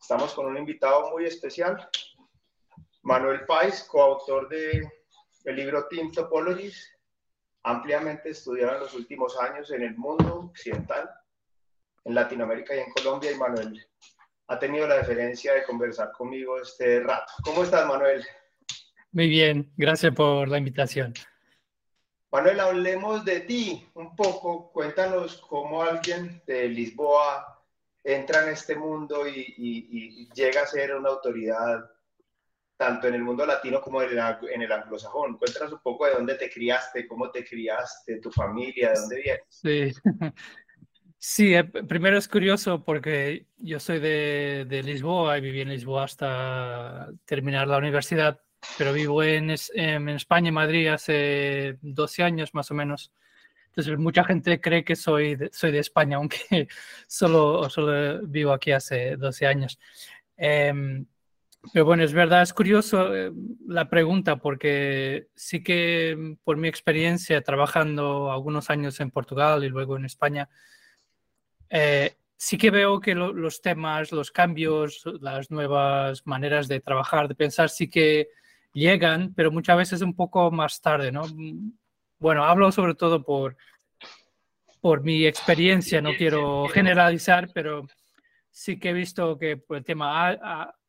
[0.00, 1.88] Estamos con un invitado muy especial,
[3.02, 4.88] Manuel Pais, coautor de
[5.44, 6.90] el libro Team Topologies,
[7.64, 11.10] ampliamente estudiado en los últimos años en el mundo occidental,
[12.04, 13.32] en Latinoamérica y en Colombia.
[13.32, 13.86] Y Manuel
[14.48, 17.32] ha tenido la deferencia de conversar conmigo este rato.
[17.42, 18.24] ¿Cómo estás, Manuel?
[19.12, 21.12] Muy bien, gracias por la invitación.
[22.34, 24.72] Manuel, hablemos de ti un poco.
[24.72, 27.62] Cuéntanos cómo alguien de Lisboa
[28.02, 31.88] entra en este mundo y, llega a ser una autoridad
[32.76, 35.38] tanto en el mundo latino como en el, anglosajón.
[35.38, 39.94] Cuéntanos un poco de dónde te criaste, cómo te criaste, tu familia, de dónde vienes.
[41.16, 47.10] Sí, eh, primero es curioso porque yo soy de, Lisboa y viví en Lisboa hasta
[47.26, 48.40] terminar la universidad,
[48.78, 53.12] pero vivo en, en España, en Madrid, hace 12 años más o menos.
[53.66, 56.68] Entonces, mucha gente cree que soy de, soy de España, aunque
[57.06, 59.78] solo, solo vivo aquí hace 12 años.
[60.36, 61.04] Eh,
[61.72, 63.32] pero bueno, es verdad, es curioso eh,
[63.66, 69.68] la pregunta porque sí que mm, por mi experiencia trabajando algunos años en Portugal y
[69.68, 70.48] luego en España,
[71.70, 77.34] eh, sí que veo que los temas, los cambios, las nuevas maneras de trabajar, de
[77.34, 78.28] pensar, sí que
[78.74, 81.22] llegan, pero muchas veces un poco más tarde, ¿no?
[82.18, 83.56] Bueno, hablo sobre todo por,
[84.80, 87.86] por mi experiencia, no quiero generalizar, pero
[88.50, 90.30] sí que he visto que por el tema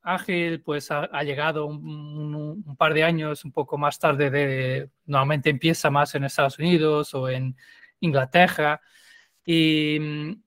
[0.02, 5.89] ágil pues ha, llegado un, par de años un poco más tarde de normalmente empieza
[5.89, 7.55] más en Estados Unidos o en
[8.02, 8.81] Inglaterra
[9.45, 10.44] y mm,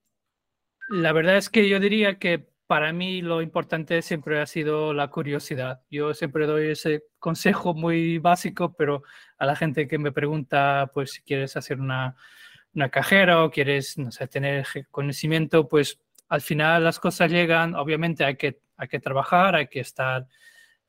[0.91, 5.08] la verdad es que yo diría que para mí lo importante siempre ha sido la
[5.08, 5.80] curiosidad.
[5.91, 9.02] Yo siempre doy ese consejo muy básico, pero
[9.38, 12.14] a la gente que me pregunta pues si quieres hacer una,
[12.74, 13.96] una cajera o quieres
[14.30, 19.69] tener conocimiento, pues al final las cosas llegan, obviamente hay que, hay que trabajar, hay
[19.69, 20.27] que estar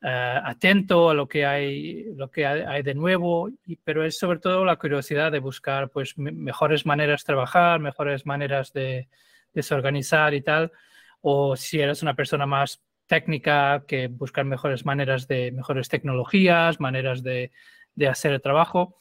[0.02, 4.40] eh, atento a lo que hay, lo que hay, de nuevo, y, pero es sobre
[4.40, 9.08] todo la curiosidad de buscar pues, mejores maneras de trabajar, mejores maneras de
[9.54, 10.74] desorganizar y tal,
[11.22, 17.24] o si eres una persona más técnica, que buscar mejores maneras de, mejores tecnologías, maneras
[17.24, 17.52] de,
[17.96, 18.98] de hacer el trabajo.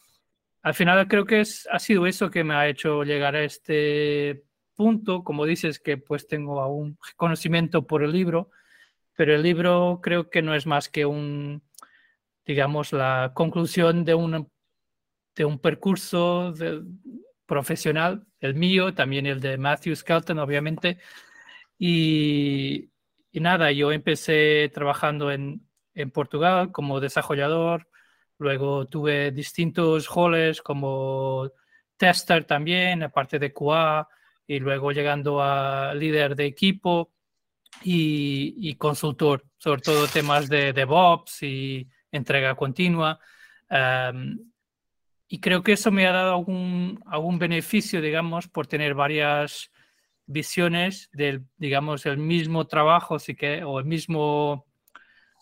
[0.63, 4.45] Al final creo que es, ha sido eso que me ha hecho llegar a este
[4.75, 8.51] punto, como dices, que pues tengo aún conocimiento por el libro,
[9.17, 11.63] pero el libro creo que no es más que un,
[12.47, 14.51] digamos, la conclusión de un,
[15.35, 16.55] de un percurso
[17.45, 20.99] profesional, el mío, también el de Matthew Skelton, obviamente.
[21.79, 22.91] Y,
[23.31, 27.89] y nada, yo empecé trabajando en, en Portugal como desarrollador,
[28.39, 31.51] luego tuve distintos roles como
[31.97, 34.09] tester también, aparte de QA,
[34.47, 37.13] y luego llegando a líder de equipo
[37.83, 43.21] y, consultor, sobre todo temas de DevOps y entrega continua.
[45.29, 49.71] y creo que eso me ha dado algún, algún beneficio, digamos, por tener varias
[50.29, 54.67] visiones del, digamos, el mismo trabajo sí que, o el mismo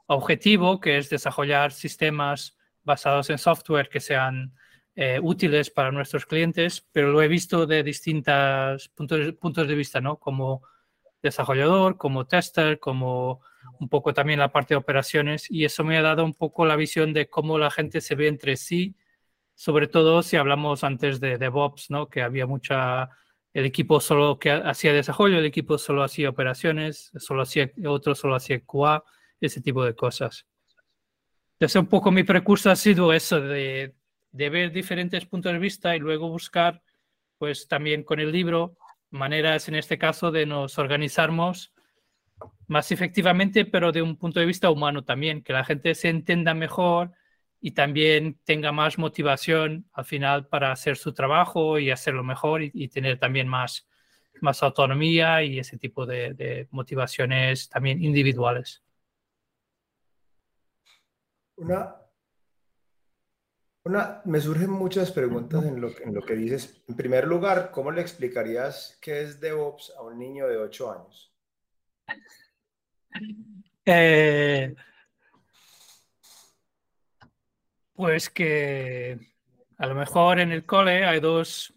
[0.06, 4.54] objetivo, que es desarrollar sistemas basados en software que sean
[4.94, 10.00] eh, útiles para nuestros clientes, pero lo he visto de distintos puntos, puntos de vista,
[10.00, 10.18] ¿no?
[10.18, 10.62] Como
[11.20, 13.40] desarrollador, como tester, como
[13.80, 16.76] un poco también la parte de operaciones y eso me ha dado un poco la
[16.76, 18.94] visión de cómo la gente se ve entre sí,
[19.56, 22.08] sobre todo si hablamos antes de DevOps, ¿no?
[22.08, 23.10] Que había mucha
[23.56, 28.34] el equipo solo que hacía desarrollo, el equipo solo hacía operaciones, solo hacía otro solo
[28.34, 29.02] hacía QA,
[29.40, 30.46] ese tipo de cosas.
[31.54, 33.94] Entonces un poco mi precurso ha sido eso de
[34.36, 36.82] de ver diferentes puntos de vista y luego buscar,
[37.38, 38.76] pues también con el libro,
[39.10, 41.72] maneras en este caso de nos organizarnos
[42.66, 46.52] más efectivamente, pero de un punto de vista humano también, que la gente se entienda
[46.52, 47.12] mejor
[47.60, 52.88] y también tenga más motivación al final para hacer su trabajo y hacerlo mejor y,
[52.88, 53.88] tener también más,
[54.40, 58.82] más autonomía y ese tipo de, de motivaciones también individuales.
[61.56, 61.96] Una,
[64.24, 66.82] me surgen muchas preguntas en lo, en lo que dices.
[66.88, 71.32] En primer lugar, ¿cómo le explicarías qué es DevOps a un niño de 8 años?
[73.86, 74.74] Eh,
[77.96, 79.18] pues que
[79.78, 81.74] a lo mejor en el cole hay dos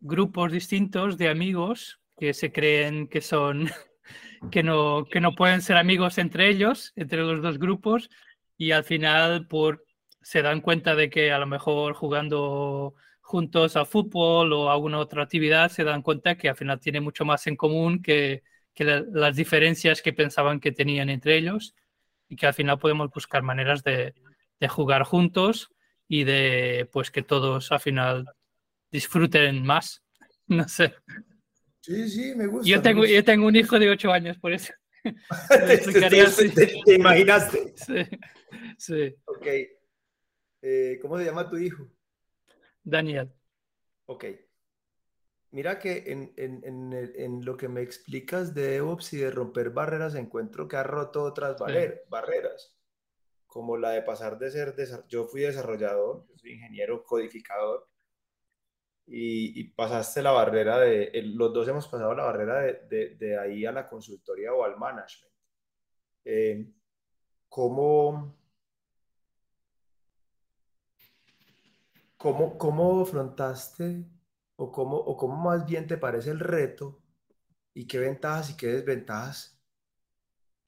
[0.00, 3.70] grupos distintos de amigos que se creen que son
[4.50, 8.10] que no, que no pueden ser amigos entre ellos, entre los dos grupos,
[8.56, 9.84] y al final por
[10.22, 14.98] se dan cuenta de que a lo mejor jugando juntos a fútbol o a alguna
[14.98, 18.42] otra actividad, se dan cuenta que al final tiene mucho más en común que,
[18.74, 21.74] que las diferencias que pensaban que tenían entre ellos
[22.28, 24.14] y que al final podemos buscar maneras de,
[24.60, 25.70] de jugar juntos
[26.06, 28.26] y de pues que todos al final
[28.90, 30.02] disfruten más.
[30.50, 30.92] No sé.
[31.80, 32.68] Sí, sí, me gusta.
[32.68, 34.72] Yo tengo, yo tengo un hijo de ocho años, por eso.
[36.84, 37.72] ¿Te, imaginaste?
[37.76, 38.04] Sí,
[38.76, 39.14] sí.
[39.26, 39.46] Ok.
[40.62, 41.88] Eh, ¿Cómo se llama tu hijo?
[42.82, 43.32] Daniel.
[44.06, 44.24] Ok.
[45.52, 50.14] Mira que en, en, en, lo que me explicas de DevOps y de romper barreras,
[50.14, 51.56] encuentro que ha roto otras
[52.08, 52.76] barreras,
[53.50, 54.74] como la de pasar de ser,
[55.08, 57.88] yo fui desarrollador, soy ingeniero codificador,
[59.06, 63.72] y, pasaste la barrera de, los dos hemos pasado la barrera de, de, ahí a
[63.72, 65.34] la consultoría o al management.
[66.24, 66.72] Eh,
[67.48, 68.36] ¿cómo,
[72.16, 74.04] cómo, ¿Cómo afrontaste
[74.56, 77.02] o cómo, o cómo más bien te parece el reto
[77.74, 79.59] y qué ventajas y qué desventajas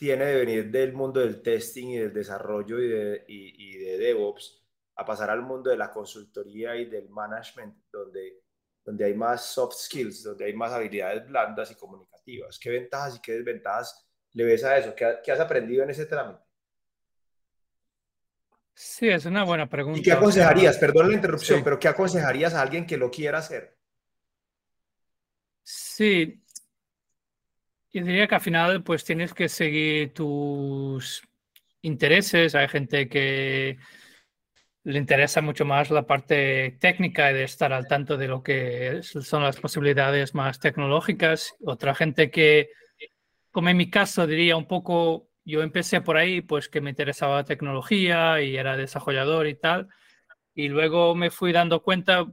[0.02, 3.98] tiene de venir del mundo del testing y del desarrollo y de, y, y de
[3.98, 4.60] DevOps
[4.96, 8.42] a pasar al mundo de la consultoría y del management, donde,
[8.84, 12.58] donde hay más soft skills, donde hay más habilidades blandas y comunicativas.
[12.58, 14.92] ¿Qué ventajas y qué desventajas le ves a eso?
[14.92, 16.42] ¿Qué, qué has aprendido en ese trámite?
[18.74, 20.00] Sí, es una buena pregunta.
[20.00, 20.78] ¿Y qué aconsejarías?
[20.78, 23.78] Perdón la interrupción, pero ¿qué aconsejarías a alguien que lo quiera hacer?
[25.62, 26.42] Sí,
[27.92, 31.22] yo diría que al final pues tienes que seguir tus
[31.82, 32.54] intereses.
[32.54, 33.78] Hay gente que
[34.84, 39.00] le interesa mucho más la parte técnica y de estar al tanto de lo que
[39.02, 41.54] son las posibilidades más tecnológicas.
[41.64, 42.70] Otra gente que,
[43.50, 47.36] como en mi caso, diría un poco, yo empecé por ahí, pues que me interesaba
[47.36, 49.88] la tecnología y era desarrollador y tal.
[50.54, 52.26] Y luego me fui dando cuenta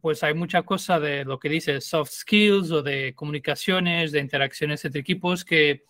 [0.00, 4.84] pues hay mucha cosa de lo que dice soft skills o de comunicaciones, de interacciones
[4.84, 5.84] entre equipos que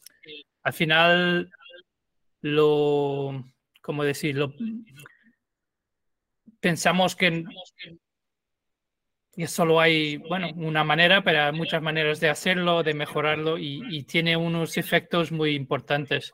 [0.63, 1.51] al final
[2.43, 3.45] lo,
[3.83, 4.55] ¿cómo decirlo?
[6.61, 7.45] pensamos que,
[9.47, 14.37] solo hay, bueno, una manera, pero hay muchas maneras de hacerlo, de mejorarlo y, tiene
[14.37, 16.33] unos efectos muy importantes.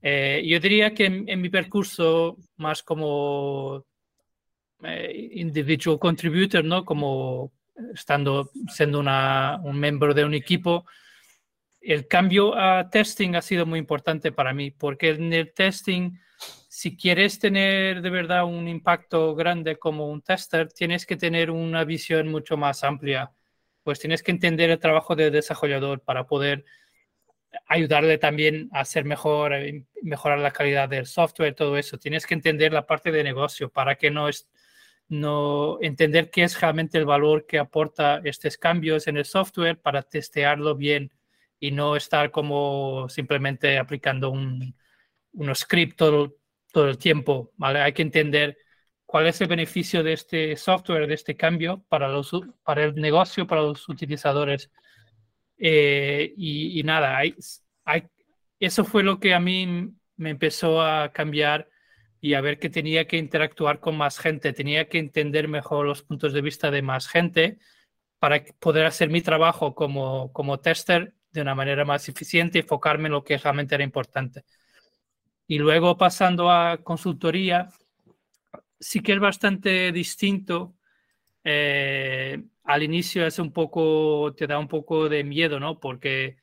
[0.00, 3.84] Eh, yo diría que en, mi percurso, más como
[4.84, 6.84] eh, individual contributor, ¿no?
[6.84, 7.52] Como
[7.94, 10.86] estando, siendo una, un miembro de un equipo,
[11.80, 16.12] el cambio a testing ha sido muy importante para mí, porque en el testing
[16.68, 21.84] si quieres tener de verdad un impacto grande como un tester, tienes que tener una
[21.84, 23.30] visión mucho más amplia.
[23.82, 26.64] Pues tienes que entender el trabajo del desarrollador para poder
[27.66, 31.98] ayudarle también a ser mejor, eh, mejorar la calidad del software, todo eso.
[31.98, 34.48] Tienes que entender la parte de negocio para que no es
[35.12, 40.02] no entender qué es realmente el valor que aporta estos cambios en el software para
[40.02, 41.12] testearlo bien
[41.60, 44.74] y no estar como simplemente aplicando un,
[45.32, 46.36] un script todo,
[46.72, 47.80] todo el tiempo, ¿vale?
[47.80, 48.56] Hay que entender
[49.04, 52.30] cuál es el beneficio de este software, de este cambio para, los,
[52.64, 54.70] para el negocio, para los utilizadores.
[55.58, 57.20] Eh, y, nada,
[58.58, 61.68] eso fue lo que a mí me empezó a cambiar
[62.22, 66.02] y a ver que tenía que interactuar con más gente, tenía que entender mejor los
[66.04, 67.58] puntos de vista de más gente
[68.20, 73.08] para poder hacer mi trabajo como, como tester de una manera más eficiente y enfocarme
[73.08, 74.44] en lo que realmente era importante.
[75.48, 77.68] Y luego pasando a consultoría,
[78.78, 80.76] sí que es bastante distinto.
[81.42, 85.80] Eh, al inicio es un poco, te da un poco de miedo, ¿no?
[85.80, 86.36] Porque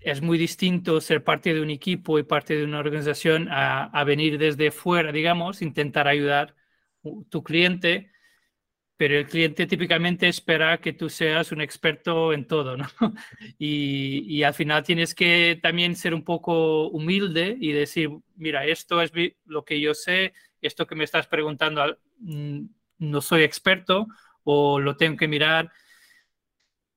[0.00, 4.38] es muy distinto ser parte de un equipo y parte de una organización a, venir
[4.38, 6.54] desde fuera, digamos, intentar ayudar
[7.04, 8.10] a tu cliente
[8.98, 12.86] pero el cliente típicamente espera que tú seas un experto en todo, ¿no?
[13.58, 19.00] Y, y, al final tienes que también ser un poco humilde y decir, mira, esto
[19.00, 19.12] es
[19.44, 22.62] lo que yo sé, esto que me estás preguntando mm,
[22.98, 24.08] no soy experto
[24.42, 25.70] o lo tengo que mirar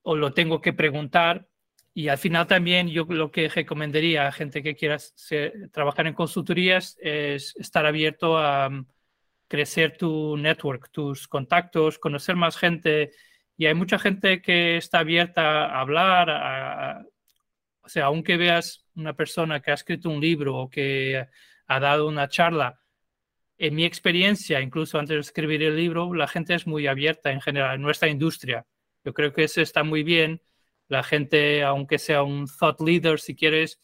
[0.02, 1.48] o lo tengo que preguntar.
[1.94, 4.98] Y al final también yo lo que recomendaría a gente que quiera
[5.72, 8.70] trabajar en consultorías es estar abierto a
[9.48, 13.12] crecer tu network, tus contactos, conocer más gente.
[13.58, 17.06] Y hay mucha gente que está abierta a hablar,
[17.82, 21.28] o sea, aunque veas una persona que ha escrito un libro o que
[21.68, 22.80] ha dado una charla,
[23.58, 27.42] en mi experiencia, incluso antes de escribir el libro, la gente es muy abierta en
[27.42, 28.66] general, en nuestra industria.
[29.04, 30.42] Yo creo que eso está muy bien.
[30.92, 33.80] La gente, aunque sea un thought leader, si quieres,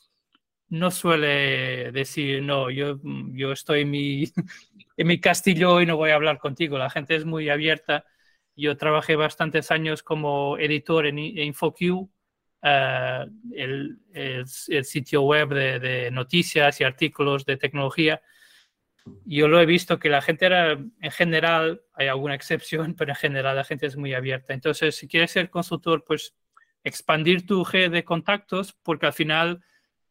[0.68, 3.00] no suele decir, no, yo,
[3.32, 4.26] yo estoy en mi,
[4.98, 6.78] en mi castillo y no voy a hablar contigo.
[6.78, 8.04] La gente es muy abierta.
[8.58, 12.10] Yo trabajé bastantes años como editor en InfoQ,
[12.62, 14.46] eh, el, el,
[14.84, 18.22] sitio web de, de, noticias y artículos de tecnología.
[19.24, 23.16] Yo lo he visto que la gente era, en general, hay alguna excepción, pero en
[23.16, 24.54] general la gente es muy abierta.
[24.54, 26.36] Entonces, si quieres ser consultor, pues
[26.84, 29.64] expandir tu red de contactos, porque al final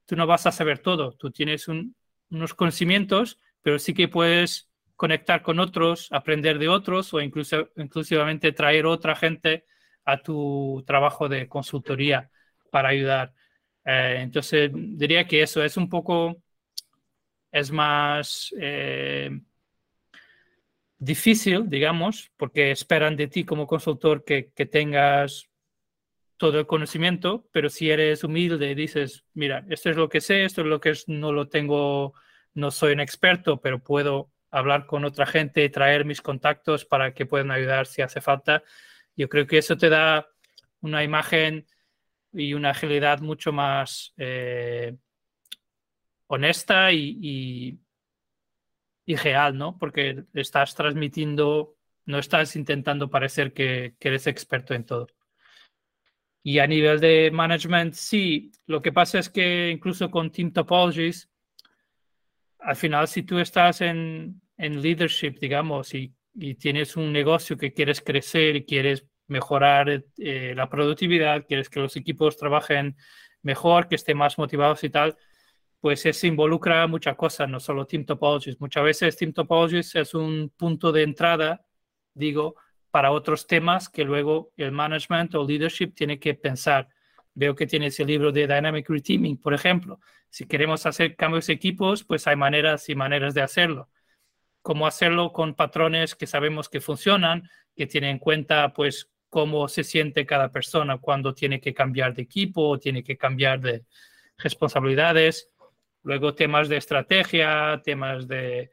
[0.06, 1.12] tú no vas a saber todo.
[1.12, 7.20] Tú tienes unos conocimientos, pero sí que puedes conectar con otros, aprender de otros o
[7.20, 9.66] incluso inclusivamente traer otra gente
[10.04, 12.30] a tu trabajo de consultoría
[12.70, 13.35] para ayudar.
[13.85, 16.37] Eh, entonces, diría que eso es un poco,
[17.52, 19.30] es más eh,
[20.99, 25.49] difícil, digamos, porque esperan de ti como consultor que, que tengas
[26.37, 30.45] todo el conocimiento, pero si eres humilde y dices, mira, esto es lo que sé,
[30.45, 32.14] esto es lo que es, no lo tengo,
[32.55, 37.26] no soy un experto, pero puedo hablar con otra gente traer mis contactos para que
[37.26, 38.62] puedan ayudar si hace falta.
[39.16, 40.28] Yo creo que eso te da
[40.81, 41.66] una imagen
[42.33, 44.97] y una agilidad mucho más eh,
[46.26, 47.78] honesta y,
[49.07, 49.78] y, real, ¿no?
[49.78, 55.15] Porque estás transmitiendo, no estás intentando parecer que eres experto en todo.
[56.46, 61.28] Y a nivel de management, sí, lo que pasa es que incluso con Team Topologies,
[62.60, 67.72] al final si tú estás en, en leadership, digamos, y, y, tienes un negocio que
[67.72, 72.96] quieres crecer y quieres mejorar eh, la productividad, quieres que los equipos trabajen
[73.42, 75.16] mejor, que estén más motivados y tal,
[75.80, 78.60] pues eso involucra muchas cosas, no solo Team Topologies.
[78.60, 81.66] Muchas veces Team Topologies es un punto de entrada,
[82.14, 82.54] digo,
[82.96, 86.88] para otros temas que luego el management o leadership tiene que pensar.
[87.34, 90.00] Veo que tienes el libro de Dynamic Reteaming, por ejemplo.
[90.30, 93.90] Si queremos hacer cambios de equipos, pues hay maneras y maneras de hacerlo.
[94.62, 99.84] Cómo hacerlo con patrones que sabemos que funcionan, que tienen en cuenta pues cómo se
[99.84, 103.84] siente cada persona cuando tiene que cambiar de equipo o tiene que cambiar de
[104.38, 105.50] responsabilidades.
[106.02, 108.70] Luego temas de estrategia, temas de,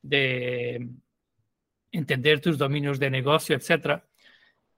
[0.00, 0.88] de
[1.96, 4.06] entender tus dominios de negocio, etcétera.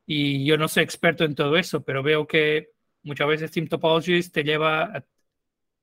[0.06, 2.70] Y yo no soy experto en todo eso, pero veo que
[3.02, 5.04] muchas veces Team Topologies te lleva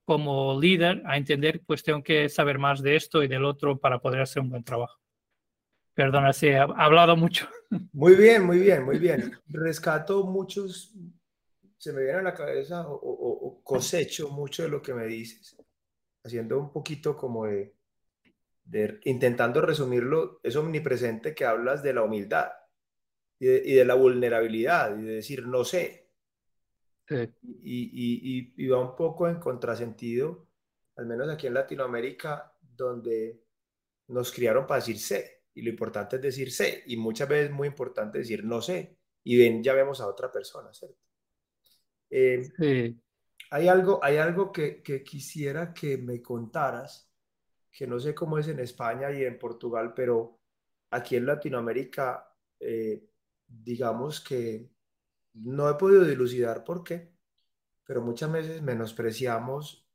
[0.04, 4.00] como líder a entender, pues tengo que saber más de esto y del otro para
[4.00, 5.00] poder hacer un buen trabajo.
[5.94, 7.48] Perdona si he hablado mucho.
[7.94, 9.38] Muy bien, muy bien, muy bien.
[9.48, 10.94] Rescato muchos,
[11.78, 15.58] se me viene a la cabeza o cosecho mucho de lo que me dices,
[16.24, 17.75] haciendo un poquito como de,
[19.04, 22.52] intentando resumirlo, es omnipresente que hablas de la humildad
[23.40, 26.10] y de, la vulnerabilidad y de decir no sé.
[27.62, 30.48] Y, y, va un poco en contrasentido,
[30.96, 33.44] al menos aquí en Latinoamérica, donde
[34.08, 35.44] nos criaron para decir sé.
[35.54, 36.84] Y lo importante es decir sé.
[36.88, 38.98] Y muchas veces es muy importante decir no sé.
[39.24, 40.98] Y ven, ya vemos a otra persona, ¿cierto?
[42.10, 42.96] Eh,
[43.52, 47.10] hay algo, hay algo que, que quisiera que me contaras
[47.76, 50.40] que no sé cómo es en España y en Portugal, pero
[50.92, 53.06] aquí en Latinoamérica, eh,
[53.46, 54.72] digamos que
[55.34, 57.14] no he podido dilucidar por qué,
[57.84, 59.86] pero muchas veces menospreciamos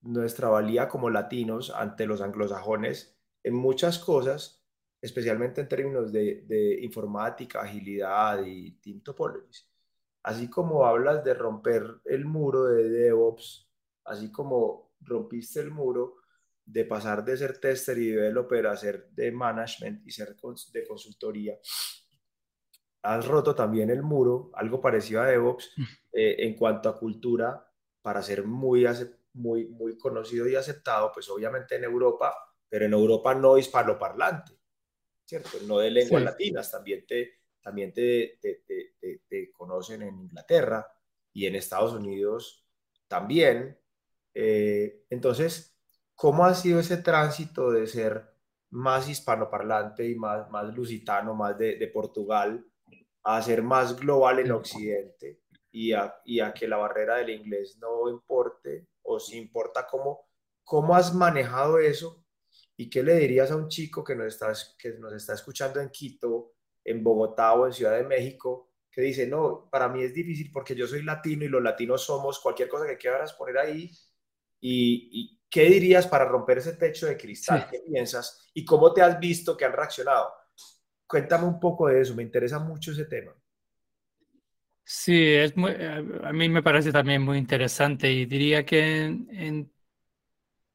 [0.00, 4.64] nuestra valía como latinos ante los anglosajones en muchas cosas,
[5.02, 9.68] especialmente en términos de, informática, agilidad y team topologies.
[10.22, 13.68] Así como hablas de romper el muro de DevOps,
[14.04, 16.23] así como rompiste el muro
[16.66, 20.34] de pasar de ser tester y developer a ser de management y ser
[20.72, 21.58] de consultoría,
[23.02, 25.82] has roto también el muro, algo parecido a DevOps, mm.
[26.14, 28.86] eh, en cuanto a cultura, para ser muy,
[29.34, 32.34] muy, muy conocido y aceptado, pues obviamente en Europa,
[32.68, 34.58] pero en Europa no hispanoparlante,
[35.24, 35.58] ¿cierto?
[35.66, 38.62] No de lenguas latinas, también, te, también te, te,
[39.28, 40.86] te, conocen en Inglaterra
[41.32, 42.66] y en Estados Unidos
[43.06, 43.78] también.
[44.32, 45.73] Eh, entonces,
[46.14, 48.34] ¿Cómo ha sido ese tránsito de ser
[48.70, 52.64] más hispanoparlante y más, más lusitano, más de, de Portugal,
[53.22, 55.40] a ser más global en Occidente
[55.70, 60.28] y a, y a, que la barrera del inglés no importe o si importa cómo,
[60.62, 62.24] cómo has manejado eso
[62.76, 65.90] y qué le dirías a un chico que nos, está, que nos está escuchando en
[65.90, 66.52] Quito,
[66.84, 70.76] en Bogotá o en Ciudad de México que dice, no, para mí es difícil porque
[70.76, 73.90] yo soy latino y los latinos somos cualquier cosa que quieras poner ahí
[74.66, 77.68] y, ¿qué dirías para romper ese techo de cristal?
[77.70, 78.48] ¿Qué piensas?
[78.54, 80.32] ¿Y cómo te has visto que han reaccionado?
[81.06, 83.32] Cuéntame un poco de eso, me interesa mucho ese tema.
[84.82, 89.70] Sí, es muy, a mí me parece también muy interesante y diría que en,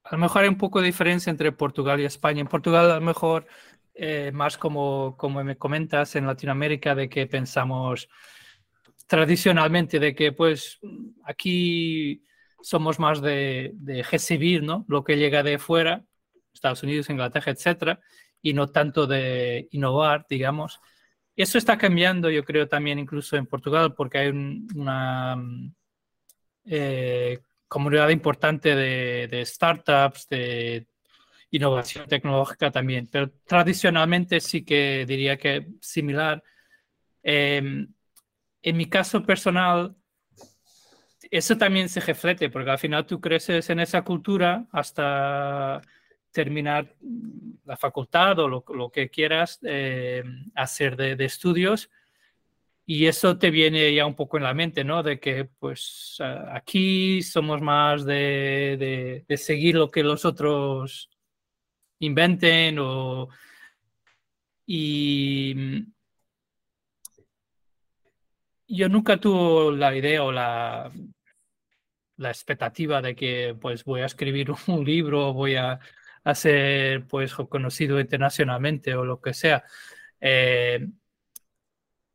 [0.04, 2.42] a lo mejor hay un poco de diferencia entre Portugal y España.
[2.42, 3.48] En Portugal a lo mejor
[3.96, 8.08] eh, más como, como me comentas en Latinoamérica de que pensamos
[9.08, 10.80] tradicionalmente de que pues
[11.24, 12.24] aquí
[12.62, 14.86] somos más de, de recibir ¿no?
[14.88, 16.04] lo que llega de fuera,
[16.54, 18.00] Estados Unidos, Inglaterra, etcétera,
[18.42, 20.80] y no tanto de innovar, digamos.
[21.36, 25.38] Eso está cambiando, yo creo, también incluso en Portugal, porque hay una
[26.66, 30.88] eh, comunidad importante de, startups, de
[31.52, 36.44] innovación tecnológica también, pero tradicionalmente sí que diría que similar.
[37.24, 37.88] Em,
[38.62, 39.96] en mi caso personal,
[41.32, 45.82] eso también se reflete, porque al final tú creces en esa cultura hasta
[46.32, 46.96] terminar
[47.66, 50.24] la facultad o lo, que quieras eh,
[50.56, 51.90] hacer de, estudios.
[52.86, 55.04] Y eso te viene ya un poco en la mente, ¿no?
[55.04, 56.18] De que pues
[56.52, 61.10] aquí somos más de, de, seguir lo que los otros
[62.00, 63.30] inventen o...
[64.66, 65.56] Y
[68.68, 70.92] yo nunca tuve la idea o la,
[72.20, 75.80] la expectativa de que pues voy a escribir un libro, voy a,
[76.24, 79.64] a ser pues conocido internacionalmente o lo que sea.
[80.22, 80.88] Eh,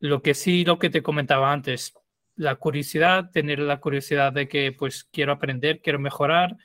[0.00, 1.94] lo que sí, lo que te comentaba antes,
[2.36, 6.56] la curiosidad, tener la curiosidad de que pues quiero aprender, quiero mejorar.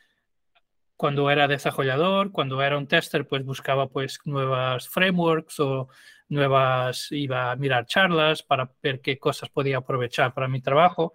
[0.98, 5.88] Cuando era desarrollador, cuando era un tester, pues buscaba pues nuevas frameworks o
[6.28, 11.14] nuevas, iba a mirar charlas para ver qué cosas podía aprovechar para mi trabajo.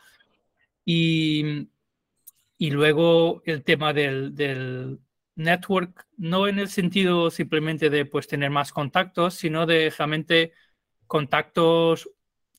[0.86, 1.68] Y,
[2.58, 4.98] y luego el tema del, del,
[5.36, 10.52] network, no en el sentido simplemente de pues tener más contactos, sino de realmente
[11.06, 12.08] contactos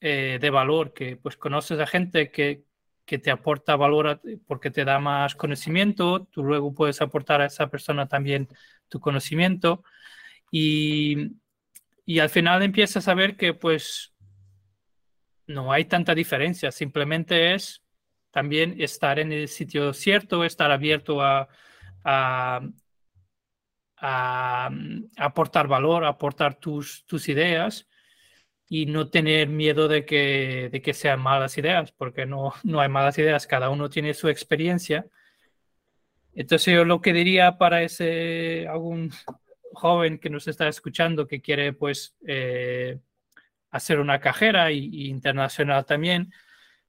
[0.01, 2.63] eh, de valor, que pues conoces a gente que,
[3.05, 7.67] que te aporta valor porque te da más conocimiento, tú luego puedes aportar a esa
[7.69, 8.49] persona también
[8.89, 9.83] tu conocimiento.
[10.51, 11.31] Y,
[12.05, 14.13] y al final empiezas a ver que pues
[15.47, 17.84] no hay tanta diferencia, simplemente es
[18.35, 21.47] también estar en el sitio cierto, estar abierto a,
[25.15, 27.87] aportar valor, aportar tus, tus ideas
[28.67, 32.89] y no tener miedo de que, de que sean malas ideas, porque no, no hay
[32.89, 35.07] malas ideas, cada uno tiene su experiencia.
[36.33, 39.11] Entonces yo lo que diría para ese algún
[39.71, 42.99] joven que nos está escuchando que quiere pues eh,
[43.71, 46.33] hacer una cajera y, internacional también,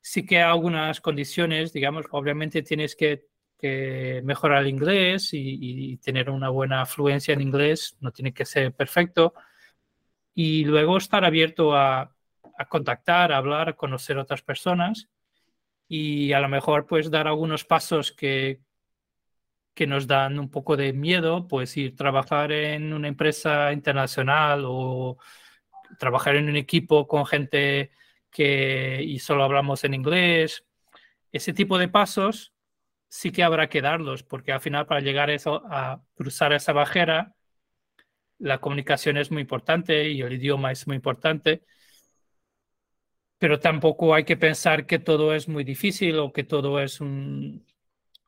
[0.07, 3.27] sí que hay algunas condiciones, digamos, obviamente tienes que
[3.59, 8.75] que mejorar el inglés y, tener una buena fluencia en inglés, no tiene que ser
[8.75, 9.35] perfecto.
[10.35, 12.13] Y luego estar abierto a,
[12.69, 15.09] contactar, a hablar, a conocer otras personas
[15.89, 18.61] y a lo mejor pues dar algunos pasos que,
[19.75, 25.19] que nos dan un poco de miedo, pues ir trabajar en una empresa internacional o
[25.99, 27.91] trabajar en un equipo con gente
[28.37, 30.65] que y solo hablamos en inglés.
[31.33, 32.53] Ese tipo de pasos
[33.09, 36.75] sí que habrá que darlos, porque al final para llegar a, eso, a cruzar esa
[36.75, 37.35] barrera,
[38.39, 41.65] la comunicación es muy importante y el idioma es muy importante,
[43.39, 47.67] pero tampoco hay que pensar que todo es muy difícil o que todo es un...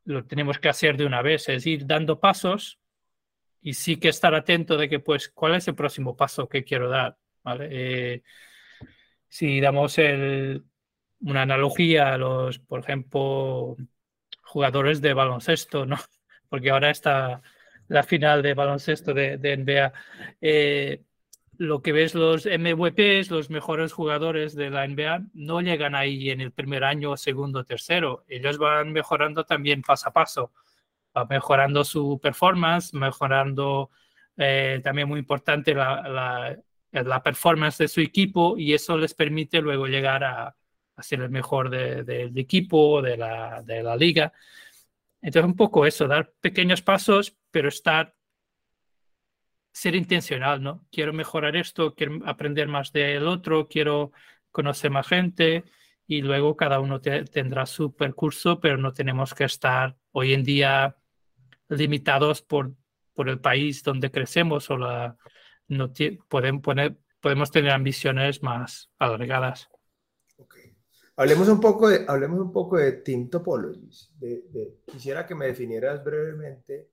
[0.05, 2.79] lo tenemos que hacer de una vez, es ir dando pasos
[3.61, 6.89] y sí que estar atento de que, pues, ¿cuál es el próximo paso que quiero
[6.89, 7.19] dar?
[7.43, 7.69] ¿Vale?
[7.71, 8.23] Eh,
[9.29, 10.65] si damos el,
[11.21, 13.77] una analogía a los, por ejemplo,
[14.43, 15.97] jugadores de baloncesto, ¿no?
[16.49, 17.43] Porque ahora está
[17.89, 19.93] la final de baloncesto de, NBA.
[20.41, 21.03] Eh,
[21.59, 26.41] lo que ves los MVPs, los mejores jugadores de la NBA, no llegan ahí en
[26.41, 28.25] el primer año, segundo, tercero.
[28.29, 30.53] Ellos van mejorando también paso a paso,
[31.13, 33.91] van mejorando su performance, mejorando
[34.37, 36.57] eh, también muy importante la, la,
[37.23, 40.57] performance de su equipo y eso les permite luego llegar a,
[40.99, 44.33] a ser el mejor del equipo, de la, de la liga.
[45.23, 48.15] Entonces, un poco eso, dar pequeños pasos, pero estar,
[49.73, 50.87] ser intencional, ¿no?
[50.91, 54.13] Quiero mejorar esto, quiero aprender más del otro, quiero
[54.51, 55.65] conocer más gente
[56.07, 60.97] y luego cada uno tendrá su percurso, pero no tenemos que estar hoy en día
[61.69, 62.73] limitados por,
[63.15, 65.17] por el país donde crecemos o la,
[65.69, 65.93] no
[66.29, 69.69] podemos, poner, podemos tener ambiciones más alargadas.
[71.17, 74.13] Hablemos un poco de, hablemos un poco de Team Topologies.
[74.21, 76.93] De, quisiera que me definieras brevemente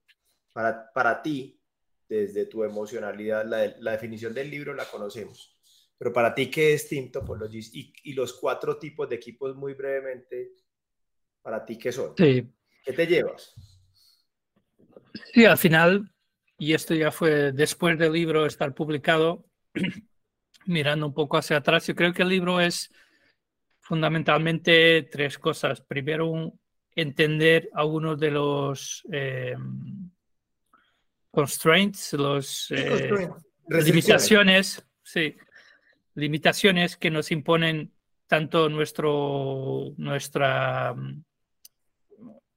[0.52, 1.60] para, para ti,
[2.08, 5.56] desde tu emocionalidad, la, la, definición del libro la conocemos,
[5.98, 7.74] pero para ti, ¿qué es Team Topologies?
[7.74, 10.52] Y, y, los cuatro tipos de equipos, muy brevemente,
[11.42, 12.14] para ti, ¿qué son?
[12.16, 12.48] Sí.
[12.84, 13.54] ¿Qué te llevas?
[15.32, 16.12] Sí, al final,
[16.58, 19.44] y esto ya fue después del libro estar publicado,
[20.66, 22.90] mirando un poco hacia atrás, yo creo que el libro es
[23.80, 25.80] fundamentalmente tres cosas.
[25.80, 26.54] Primero,
[26.94, 29.54] entender algunos de los eh,
[31.30, 33.10] constraints, los eh,
[33.68, 35.36] limitaciones, sí,
[36.14, 37.92] limitaciones que nos imponen
[38.26, 40.94] tanto nuestro, nuestra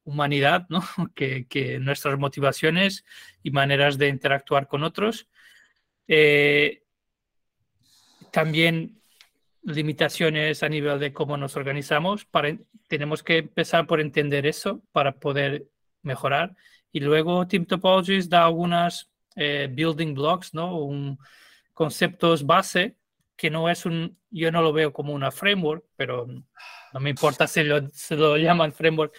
[0.10, 0.82] humanidad, ¿no?
[1.16, 3.06] que, que, nuestras motivaciones
[3.44, 5.28] y maneras de interactuar con otros.
[6.08, 6.84] Eh,
[8.32, 9.02] también
[9.64, 12.26] limitaciones a nivel de cómo nos organizamos.
[12.26, 15.68] Para, tenemos que empezar por entender eso para poder
[16.02, 16.56] mejorar.
[16.92, 20.78] Y luego Team Topologies da algunas eh, building blocks, ¿no?
[20.78, 21.20] Un,
[21.80, 22.98] conceptos base
[23.38, 27.48] que no es un, yo no lo veo como una framework, pero no me importa
[27.48, 29.18] si lo, se lo llaman framework,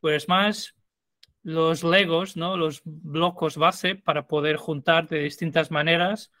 [0.00, 0.74] pues más
[1.42, 2.56] los legos, ¿no?
[2.56, 6.32] Los blocos base para poder juntar de distintas maneras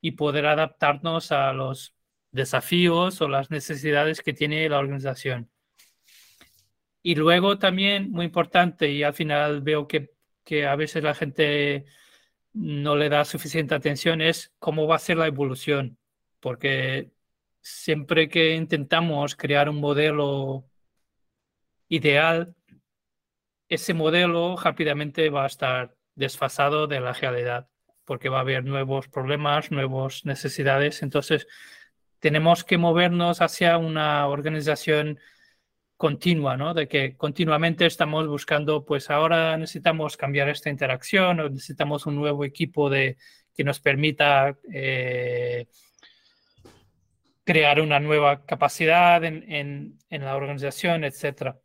[0.00, 1.94] y poder adaptarnos a los
[2.30, 5.50] desafíos o las necesidades que tiene la organización.
[7.02, 10.12] Y luego también, muy importante, y al final veo que,
[10.44, 11.86] que a veces la gente
[12.52, 15.98] no le da suficiente atención, es cómo va a ser la evolución.
[16.40, 17.10] Porque
[17.62, 20.66] siempre que intentamos crear un modelo
[21.88, 22.54] ideal,
[23.70, 27.68] ese modelo rápidamente va a estar desfasado de la realidad,
[28.04, 31.02] porque va a haber nuevos problemas, nuevas necesidades.
[31.02, 31.46] Entonces,
[32.18, 35.18] tenemos que movernos hacia una organización
[35.96, 36.74] continua, ¿no?
[36.74, 42.44] De que continuamente estamos buscando, pues ahora necesitamos cambiar esta interacción o necesitamos un nuevo
[42.44, 43.16] equipo de,
[43.54, 45.66] que nos permita eh,
[47.44, 51.56] crear una nueva capacidad en, la organización, etc.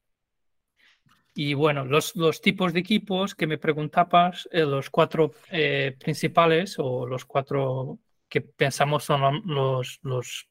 [1.37, 6.77] Y bueno, los, los, tipos de equipos que me preguntabas, eh, los cuatro eh, principales
[6.79, 10.47] o los cuatro que pensamos son los, los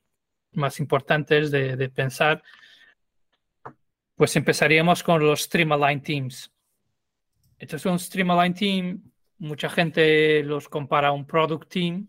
[0.53, 2.43] más importantes de, pensar,
[4.15, 6.53] pues empezaríamos con los Streamline Teams.
[7.59, 12.09] Entonces, un Streamline Team, mucha gente los compara a un Product Team.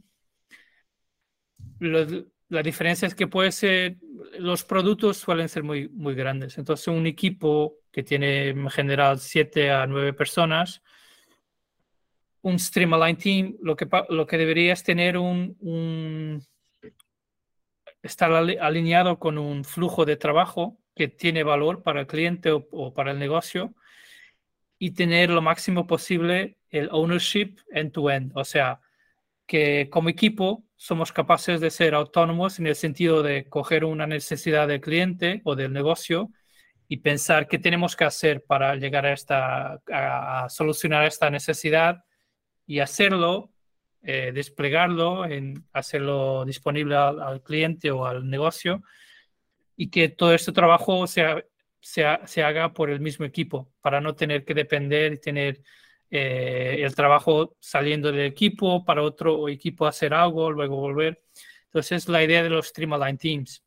[2.56, 3.98] La diferencia es que puede ser,
[4.40, 6.58] los productos suelen ser muy, muy grandes.
[6.58, 10.82] Entonces, un equipo que tiene en general 7 a 9 personas,
[12.42, 16.42] un Streamline Team, lo que, lo que debería es tener un, un,
[18.02, 23.12] estar alineado con un flujo de trabajo que tiene valor para el cliente o, para
[23.12, 23.74] el negocio
[24.78, 28.32] y tener lo máximo posible el ownership end-to-end.
[28.36, 28.80] O sea,
[29.46, 34.68] que como equipo somos capaces de ser autónomos en el sentido de coger una necesidad
[34.68, 36.32] del cliente o del negocio
[36.88, 42.04] y pensar qué tenemos que hacer para llegar a, esta, a solucionar esta necesidad
[42.68, 43.52] y hacerlo
[44.08, 48.84] eh, desplegarlo, en hacerlo disponible al, cliente o al negocio
[49.76, 51.44] y que todo este trabajo sea,
[51.80, 55.64] se haga por el mismo equipo para no tener que depender y tener
[56.18, 61.22] eh, el trabajo saliendo del equipo para otro equipo hacer algo, luego volver.
[61.66, 63.64] Entonces, la idea de los Streamline Teams.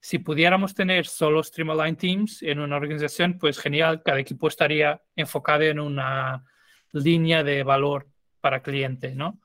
[0.00, 5.62] Si pudiéramos tener solo Streamline Teams en una organización, pues genial, cada equipo estaría enfocado
[5.62, 6.44] en una
[6.90, 8.08] línea de valor
[8.40, 9.40] para cliente, ¿no?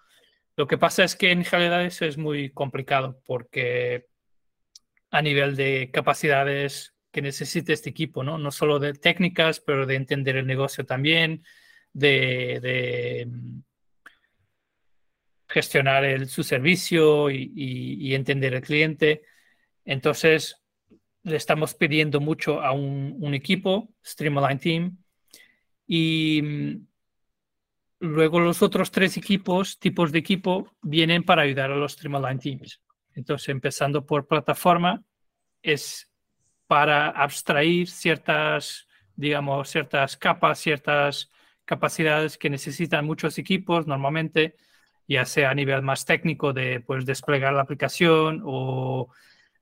[0.55, 4.07] Lo que pasa es que en realidad eso es muy complicado porque
[5.11, 8.39] a nivel de capacidades que necesita este equipo, ¿no?
[8.39, 11.43] No solo de técnicas, pero de entender el negocio también,
[11.93, 13.59] de, mm,
[15.47, 19.23] gestionar el, su servicio y, entender el cliente.
[19.85, 20.61] Entonces,
[21.23, 24.97] le estamos pidiendo mucho a un, un equipo, Streamline Team,
[25.87, 26.87] y mm,
[27.99, 32.81] Luego los otros tres equipos, tipos de equipo, vienen para ayudar a los Streamline Teams.
[33.15, 35.03] Entonces, empezando por plataforma,
[35.63, 36.11] es
[36.67, 41.31] para abstraer ciertas, digamos, ciertas capas, ciertas
[41.67, 44.55] capacidades que necesitan muchos equipos normalmente,
[45.07, 49.09] ya sea a nivel más técnico de pues, desplegar la aplicación o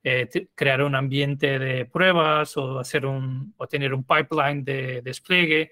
[0.03, 5.71] eh, crear un ambiente de pruebas o, hacer un, o tener un pipeline de despliegue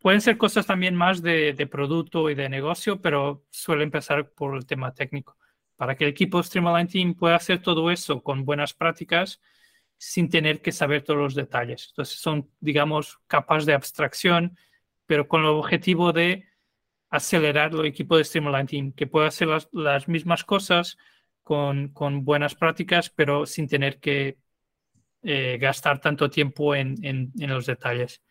[0.00, 4.64] Pueden ser cosas también más de, producto y de negocio, pero suele empezar por el
[4.64, 5.36] tema técnico.
[5.76, 9.40] Para que el equipo Streamline Team pueda hacer todo eso con buenas prácticas
[9.96, 11.88] sin tener que saber todos los detalles.
[11.90, 14.56] Entonces son, digamos, capas de abstracción,
[15.08, 16.44] pero con el objetivo de
[17.10, 20.96] acelerar el equipo de Streamline Team, que pueda hacer las, mismas cosas
[21.42, 21.92] con,
[22.24, 24.38] buenas prácticas, pero sin tener que
[25.22, 28.22] eh, gastar tanto tiempo en los detalles.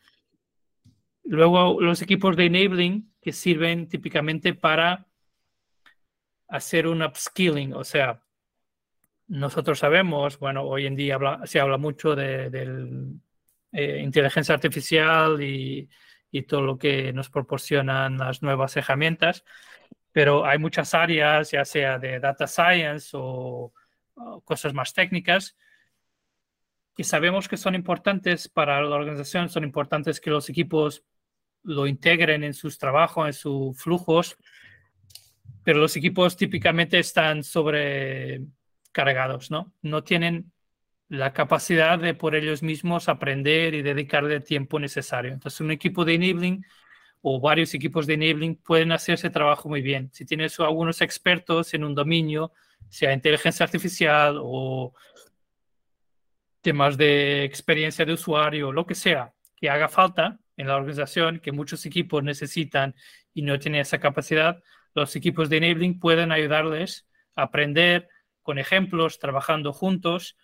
[1.24, 5.08] Luego los equipos de enabling que sirven típicamente para
[6.48, 8.24] hacer un upskilling, o sea,
[9.28, 12.50] nosotros sabemos, bueno, hoy en día se habla mucho de,
[13.74, 15.90] eh, inteligencia artificial y,
[16.32, 19.44] y, todo lo que nos proporcionan las nuevas herramientas,
[20.12, 23.74] pero hay muchas áreas, ya sea de data science o,
[24.44, 25.56] cosas más técnicas,
[26.96, 31.04] que sabemos que son importantes para la organización, son importantes que los equipos
[31.62, 34.36] lo integren en sus trabajos, en sus flujos,
[35.64, 39.72] pero los equipos típicamente están sobrecargados, ¿no?
[39.82, 40.52] No tienen
[41.10, 45.32] la capacidad de por ellos mismos aprender y dedicarle el tiempo necesario.
[45.32, 46.66] Entonces, un equipo de enabling
[47.22, 50.10] o varios equipos de enabling pueden hacer ese trabajo muy bien.
[50.14, 52.52] Si tienes algunos expertos en un dominio,
[52.90, 54.94] sea inteligencia artificial o
[56.62, 61.52] temas de experiencia de usuario, lo que sea, que haga falta en la organización, que
[61.52, 62.96] muchos equipos necesitan
[63.34, 64.62] y no tienen esa capacidad,
[64.94, 68.10] los equipos de enabling pueden ayudarles a aprender
[68.42, 70.38] con ejemplos, trabajando juntos,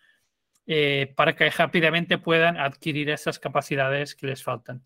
[0.66, 4.82] eh, para que rápidamente puedan adquirir esas capacidades que les faltan.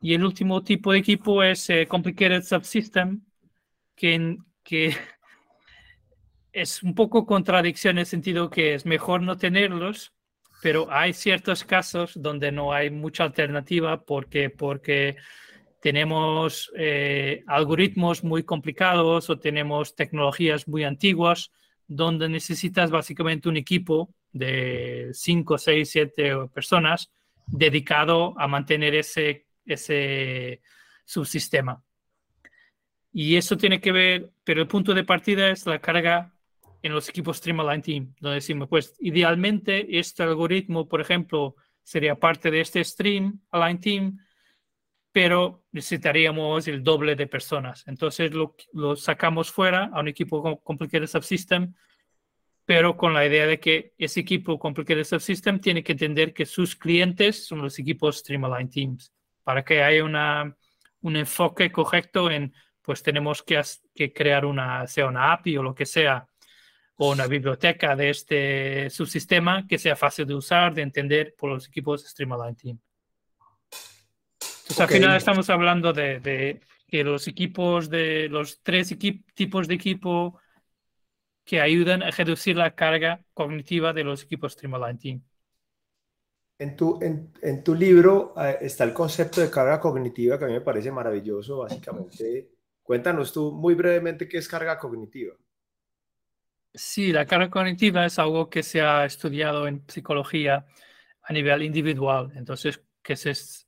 [0.00, 3.22] Y el último tipo de equipo es eh, Complicated Subsystem,
[3.94, 4.38] que,
[6.52, 10.12] es un poco contradicción en el sentido que es mejor no tenerlos,
[10.60, 15.16] pero hay ciertos casos donde no hay mucha alternativa porque, porque
[15.80, 21.52] tenemos eh, algoritmos muy complicados o tenemos tecnologías muy antiguas
[21.86, 27.12] donde necesitas básicamente un equipo de 5, 6, 7 personas
[27.46, 30.62] dedicado a mantener ese, ese
[31.04, 31.82] subsistema.
[33.12, 36.32] Y eso tiene que ver, pero el punto de partida es la carga
[36.82, 42.50] en los equipos Streamline Team, donde decimos, pues idealmente este algoritmo, por ejemplo, sería parte
[42.50, 44.18] de este Stream Align Team,
[45.12, 47.84] pero necesitaríamos el doble de personas.
[47.86, 48.56] Entonces lo,
[48.96, 51.74] sacamos fuera a un equipo Complicated Subsystem,
[52.74, 56.74] pero con la idea de que ese equipo Complicated Subsystem tiene que entender que sus
[56.74, 60.56] clientes son los equipos Streamline Teams, para que haya una,
[61.02, 63.60] un enfoque correcto en, pues tenemos que,
[63.94, 66.26] que crear una, sea una API o lo que sea,
[66.96, 71.68] o una biblioteca de este subsistema que sea fácil de usar, de entender por los
[71.68, 72.78] equipos Streamline Team.
[74.40, 76.58] Entonces, al final estamos hablando de,
[76.88, 78.96] que los equipos de los tres
[79.34, 80.40] tipos de equipo
[81.44, 85.22] que ayudan a reducir la carga cognitiva de los equipos Streamline Team.
[86.58, 90.54] En tu, en, tu libro eh, está el concepto de carga cognitiva que a mí
[90.54, 92.50] me parece maravilloso, básicamente.
[92.82, 95.34] Cuéntanos tú muy brevemente qué es carga cognitiva.
[96.74, 100.64] Sí, la carga cognitiva es algo que se ha estudiado en psicología
[101.22, 102.32] a nivel individual.
[102.34, 103.66] Entonces, que es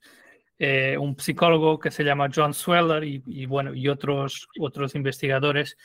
[0.58, 5.76] eh, un psicólogo que se llama John Sweller y, bueno, y otros, otros investigadores,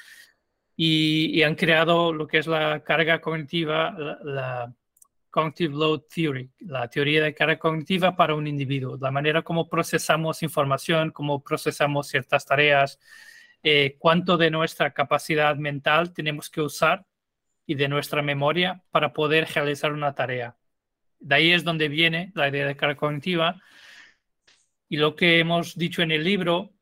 [0.82, 3.92] y, han creado lo que es la carga cognitiva,
[4.24, 4.74] la,
[5.30, 10.42] Cognitive Load Theory, la teoría de carga cognitiva para un individuo, la manera como procesamos
[10.42, 12.98] información, cómo procesamos ciertas tareas,
[13.62, 17.06] eh, cuánto de nuestra capacidad mental tenemos que usar
[17.66, 20.56] y de nuestra memoria para poder realizar una tarea.
[21.20, 23.62] De ahí es donde viene la idea de carga cognitiva.
[24.88, 26.74] Y lo que hemos dicho en el libro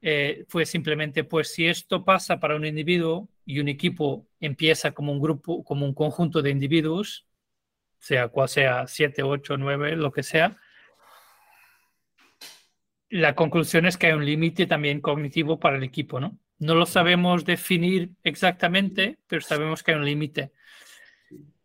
[0.00, 5.12] eh, fue simplemente, pues si esto pasa para un individuo y un equipo empieza como
[5.12, 7.26] un grupo, como un conjunto de individuos,
[7.98, 10.56] sea cual sea, siete, ocho, nueve, lo que sea,
[13.08, 16.38] la conclusión es que hay un límite también cognitivo para el equipo, ¿no?
[16.58, 20.52] No lo sabemos definir exactamente, pero sabemos que hay un límite.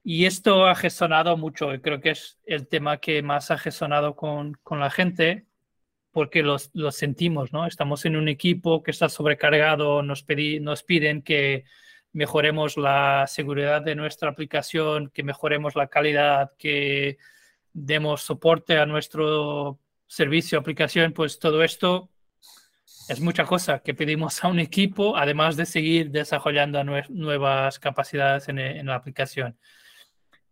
[0.04, 4.54] Y esto ha resonado mucho, creo que es el tema que más ha resonado con,
[4.63, 5.46] con la gente,
[6.12, 7.65] porque lo sentimos, ¿no?
[7.65, 10.26] Estamos en un equipo que está sobrecargado, nos,
[10.62, 11.63] nos piden que
[12.13, 17.17] mejoremos la seguridad de nuestra aplicación, que mejoremos la calidad, que
[17.74, 22.10] demos soporte a nuestro servicio, aplicación, pues todo esto
[23.08, 28.86] es mucha cosa que pedimos a un equipo, además de seguir desarrollando nuevas capacidades en,
[28.86, 29.58] la aplicación.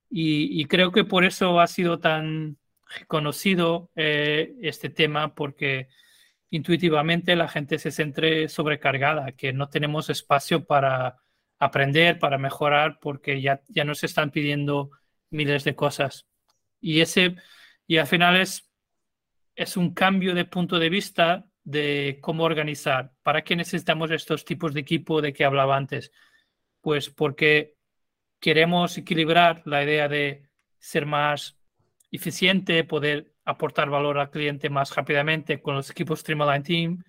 [0.10, 2.58] Y, creo que por eso ha sido tan
[3.08, 5.90] conocido eh, este tema, porque
[6.50, 11.18] intuitivamente la gente se siente sobrecargada, que no tenemos espacio para
[11.60, 14.92] aprender, para mejorar, porque ya, ya nos están pidiendo
[15.30, 16.28] miles de cosas.
[16.80, 17.36] Y, ese,
[17.86, 18.72] y al final es,
[19.56, 23.12] es un cambio de punto de vista de cómo organizar.
[23.22, 26.12] ¿Para qué necesitamos estos tipos de equipo de que hablaba antes?
[26.82, 27.76] Pues porque
[28.40, 30.50] queremos equilibrar la idea de
[30.80, 31.59] ser más
[32.12, 37.04] eficiente, poder aportar valor al cliente más rápidamente con los equipos Streamline Team,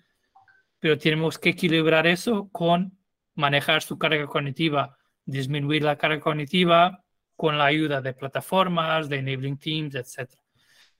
[0.79, 2.97] pero tenemos que equilibrar eso con
[3.35, 7.03] manejar su carga cognitiva, disminuir la carga cognitiva
[7.35, 10.31] con la ayuda de plataformas, de enabling teams, etc.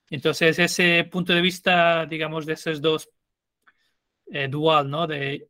[0.09, 3.09] Entonces, ese punto de vista, digamos, de esos dos
[4.31, 5.07] eh, dual, ¿no?
[5.07, 5.49] De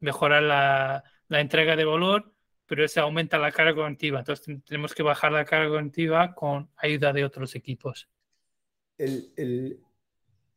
[0.00, 2.32] mejorar la, la, entrega de valor,
[2.68, 4.18] pero ese aumenta la carga cognitiva.
[4.18, 8.08] Entonces, tenemos que bajar la carga cognitiva con ayuda de otros equipos.
[8.98, 9.80] El, el,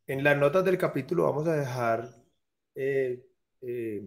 [0.06, 2.08] en las notas del capítulo vamos a dejar
[2.74, 3.24] eh,
[3.62, 4.06] eh,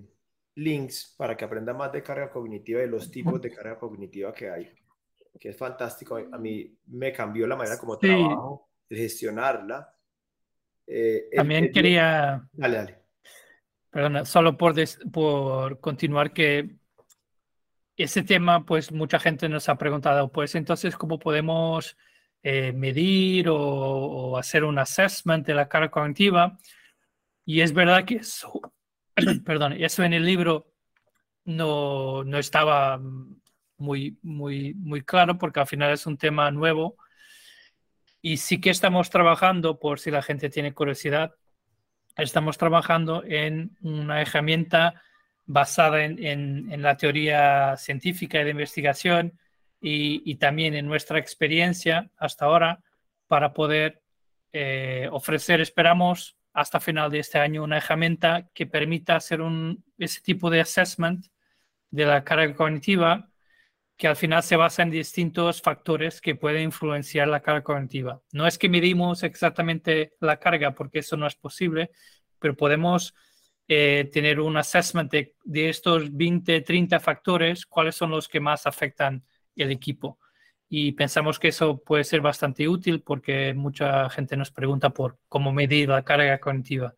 [0.54, 4.52] links para que aprenda más de carga cognitiva y los tipos de carga cognitiva que
[4.52, 4.72] hay,
[5.40, 6.18] que es fantástico.
[6.18, 9.92] A mí me cambió la manera como trabajo, de gestionarla.
[10.86, 12.48] Eh, También quería...
[12.54, 13.00] Dale, dale.
[13.90, 14.76] Perdona, solo por,
[15.12, 16.76] por continuar que
[18.04, 21.98] ese tema, pues mucha gente nos ha preguntado, pues entonces, ¿cómo podemos
[22.44, 26.58] medir o, o, hacer un assessment de la carga cognitiva?
[27.46, 28.52] Y es verdad que eso,
[29.46, 30.74] perdón, eso en el libro
[31.46, 33.00] no, no estaba
[33.78, 36.98] muy, muy, muy claro porque al final es un tema nuevo.
[38.22, 41.36] Y sí que estamos trabajando, por si la gente tiene curiosidad,
[42.18, 45.02] estamos trabajando en una herramienta
[45.46, 46.20] basada en,
[46.72, 49.40] en, la teoría científica y de investigación
[49.80, 52.84] y, y, también en nuestra experiencia hasta ahora
[53.28, 54.02] para poder
[54.54, 60.22] eh, ofrecer, esperamos, hasta final de este año una herramienta que permita hacer un, ese
[60.22, 61.26] tipo de assessment
[61.92, 63.30] de la carga cognitiva
[63.98, 68.22] que al final se basa en distintos factores que pueden influenciar la carga cognitiva.
[68.32, 71.92] No es que medimos exactamente la carga porque eso no es posible,
[72.40, 73.14] pero podemos
[73.68, 78.68] eh, tener un assessment de, de, estos 20, 30 factores, cuáles son los que más
[78.68, 79.24] afectan
[79.56, 80.20] el equipo
[80.70, 85.54] y pensamos que eso puede ser bastante útil porque mucha gente nos pregunta por cómo
[85.54, 86.96] medir la carga cognitiva.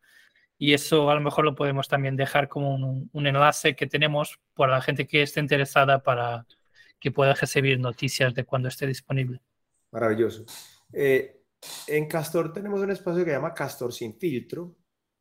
[0.56, 4.72] Y eso a lo mejor lo podemos también dejar como un, enlace que tenemos para
[4.72, 6.46] la gente que esté interesada para
[6.98, 9.40] que pueda recibir noticias de cuando esté disponible.
[9.92, 10.44] Maravilloso.
[10.92, 11.42] Eh,
[11.86, 14.74] en Castor tenemos un espacio que se llama Castor sin filtro,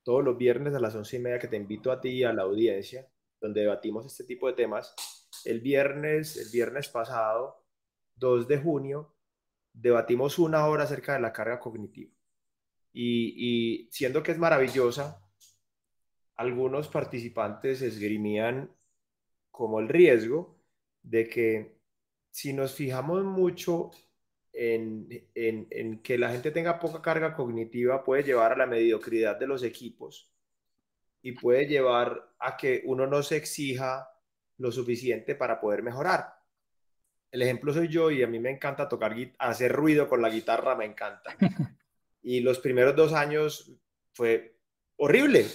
[0.08, 2.32] todos los viernes a las once y media que te invito a ti y a
[2.32, 3.06] la audiencia,
[3.42, 4.96] donde debatimos este tipo de temas.
[5.44, 7.66] El viernes, el viernes pasado
[8.16, 9.18] 2 de junio,
[9.74, 12.16] debatimos una hora acerca de la carga cognitiva.
[12.94, 15.22] Y, siendo que es maravillosa,
[16.38, 18.74] algunos participantes esgrimían
[19.52, 20.58] como el riesgo
[21.02, 21.82] de que
[22.32, 23.92] si nos fijamos mucho
[24.58, 29.48] en, en, que la gente tenga poca carga cognitiva, puede llevar a la mediocridad de
[29.48, 30.32] los equipos
[31.22, 34.10] y puede llevar a que uno no se exija
[34.58, 36.38] lo suficiente para poder mejorar
[37.32, 40.76] el ejemplo soy yo y a mí me encanta tocar, hacer ruido con la guitarra,
[40.76, 41.36] me encanta.
[42.24, 43.72] Y los primeros dos años
[44.12, 44.60] fue
[44.98, 45.46] horrible.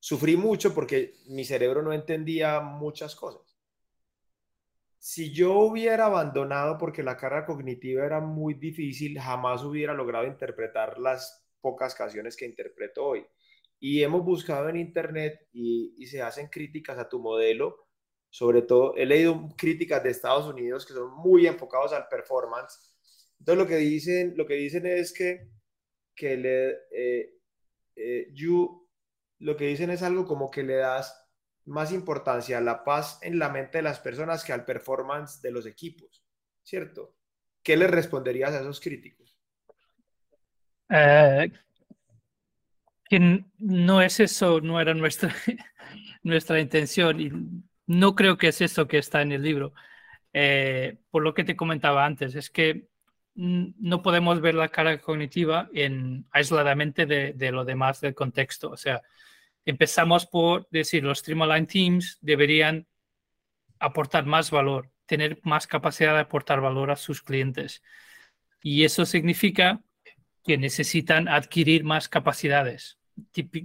[0.00, 3.55] Sufrí mucho porque mi cerebro no entendía muchas cosas.
[5.08, 10.98] Si yo hubiera abandonado porque la carga cognitiva era muy difícil, jamás hubiera logrado interpretar
[10.98, 13.26] las pocas canciones que interpreto hoy.
[13.78, 17.86] Y hemos buscado en internet y, y se hacen críticas a tu modelo
[18.36, 22.94] sobre todo he leído críticas de Estados Unidos que son muy enfocados al performance.
[23.38, 25.48] Entonces lo que dicen, lo que dicen es que,
[26.14, 27.34] que le, eh,
[27.96, 28.88] eh, you,
[29.38, 31.25] lo que dicen es algo como que le das
[31.66, 35.50] más importancia a la paz en la mente de las personas que al performance de
[35.50, 36.24] los equipos,
[36.62, 37.14] ¿cierto?
[37.62, 39.36] ¿Qué le responderías a esos críticos?
[40.88, 41.50] Eh,
[43.58, 45.34] no es eso, no era nuestra,
[46.22, 47.20] nuestra intención.
[47.20, 47.30] Y
[47.86, 49.72] no creo que es eso que está en el libro.
[50.32, 52.88] Eh, por lo que te comentaba antes, es que
[53.34, 58.70] no podemos ver la carga cognitiva en, aisladamente de, lo demás del contexto.
[58.70, 59.02] O sea,
[59.66, 62.86] empezamos por decir los Streamline Teams deberían
[63.78, 67.82] aportar más valor, tener más capacidad de aportar valor a sus clientes.
[68.62, 69.82] Y eso significa
[70.44, 72.98] que necesitan adquirir más capacidades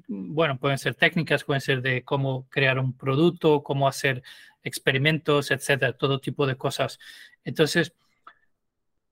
[0.07, 4.23] bueno, pueden ser técnicas, pueden ser de cómo crear un producto, cómo hacer
[4.63, 6.99] experimentos, etcétera, todo tipo de cosas.
[7.43, 7.93] Entonces,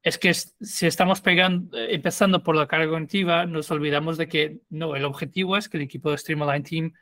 [0.01, 4.95] es que si estamos pegando, empezando por la carga cognitiva, nos olvidamos de que no,
[4.95, 6.93] el objetivo es que el equipo de Streamline Team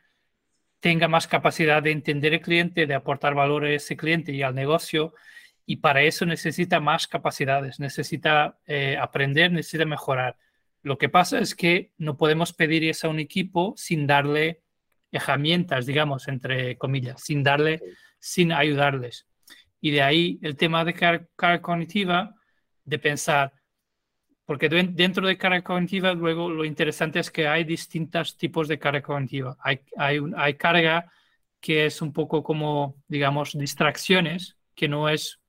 [0.80, 4.54] tenga más capacidad de entender el cliente, de aportar valor a ese cliente y al
[4.54, 5.14] negocio,
[5.64, 10.36] y para eso necesita más capacidades, necesita eh, aprender, necesita mejorar.
[10.82, 14.62] Lo que pasa es que no podemos pedir eso a un equipo sin darle
[15.12, 17.82] herramientas, digamos, entre comillas, sin darle,
[18.18, 19.26] sin ayudarles.
[19.80, 22.34] Y de ahí el tema de carga cognitiva,
[22.88, 23.52] de pensar,
[24.44, 29.02] porque dentro de carga cognitiva, luego lo interesante es que hay distintos tipos de carga
[29.02, 29.56] cognitiva.
[29.60, 31.12] Hay, hay, hay carga
[31.60, 35.40] que es un poco como, digamos, distracciones, que no es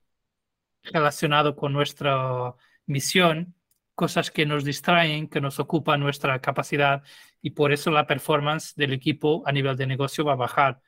[0.84, 3.56] relacionado con nuestra misión,
[3.96, 7.04] cosas que nos distraen, que nos ocupan nuestra capacidad
[7.42, 10.82] y por eso la performance del equipo a nivel de negocio va a bajar,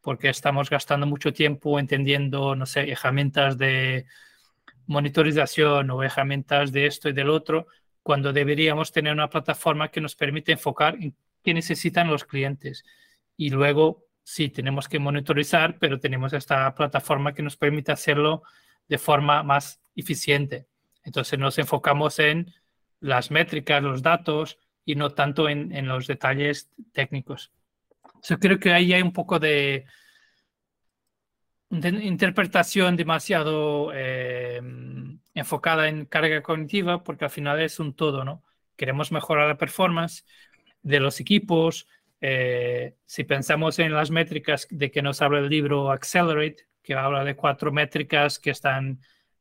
[0.00, 4.06] porque estamos gastando mucho tiempo entendiendo, no sé, herramientas de
[4.86, 7.66] monitorización o herramientas de esto y del otro,
[8.02, 12.84] cuando deberíamos tener una plataforma que nos permite enfocar en qué necesitan los clientes.
[13.36, 18.42] Y luego, sí, tenemos que monitorizar, pero tenemos esta plataforma que nos permite hacerlo
[18.88, 20.66] de forma más eficiente.
[21.04, 22.52] Entonces nos enfocamos en
[23.00, 27.52] las métricas, los datos y no tanto en, en los detalles técnicos.
[28.22, 29.86] Yo creo que ahí hay un poco de,
[31.70, 34.60] interpretación demasiado eh,
[35.34, 38.42] enfocada en carga cognitiva, porque al final es un todo, ¿no?
[38.76, 40.24] Queremos mejorar la performance
[40.82, 41.88] de los equipos.
[42.20, 47.24] Eh, si pensamos en las métricas de que nos habla el libro Accelerate, que habla
[47.24, 49.00] de cuatro métricas que, están,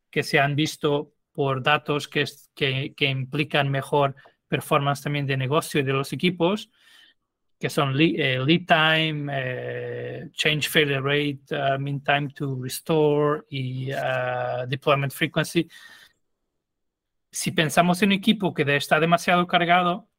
[0.09, 4.15] que se han visto por datos que, que, que implican mejor
[4.47, 6.71] performance también de negocio y de los equipos,
[7.59, 13.91] que son eh, lead, time, eh, change failure rate, uh, mean time to restore y
[13.93, 15.67] uh, deployment frequency.
[17.31, 20.09] Si pensamos en un equipo que está demasiado cargado,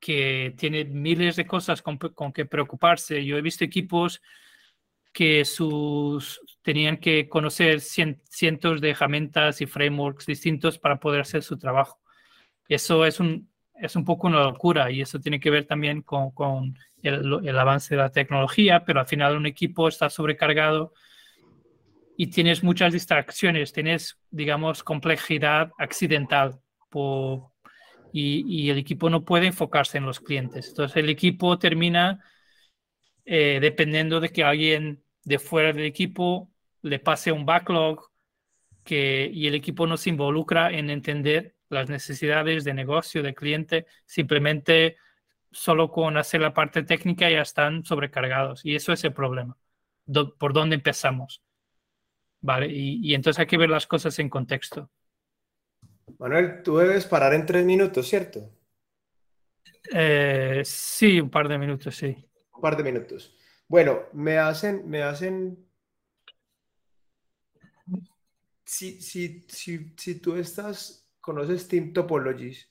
[0.00, 1.98] que tiene miles de cosas con,
[2.32, 4.20] que preocuparse, yo he visto equipos
[5.12, 11.56] que sus, tenían que conocer cientos de herramientas y frameworks distintos para poder hacer su
[11.56, 12.00] trabajo.
[12.68, 16.30] Eso es un, es un poco una locura y eso tiene que ver también con,
[16.30, 20.92] con el, avance de la tecnología, pero al final un equipo está sobrecargado
[22.16, 26.60] y tienes muchas distracciones, tienes, digamos, complejidad accidental
[28.12, 30.68] y, y, el equipo no puede enfocarse en los clientes.
[30.68, 32.20] Entonces el equipo termina
[33.24, 36.50] eh, dependiendo de que alguien de fuera del equipo
[36.82, 38.10] le pase un backlog
[38.84, 43.86] que, y el equipo no se involucra en entender las necesidades de negocio, de cliente,
[44.06, 44.96] simplemente
[45.54, 49.56] solo con hacer la parte técnica ya están sobrecargados y eso es el problema.
[50.38, 51.42] ¿Por dónde empezamos?
[52.40, 54.90] Vale, y, entonces hay que ver las cosas en contexto.
[56.18, 58.50] Manuel, tú debes parar en tres minutos, ¿cierto?
[59.90, 62.14] Eh, sí, un par de minutos, sí.
[62.54, 63.34] Un par de minutos.
[63.66, 65.66] Bueno, me hacen, me hacen.
[68.64, 72.70] Si, si, si, si tú estás conoces Team Topologies,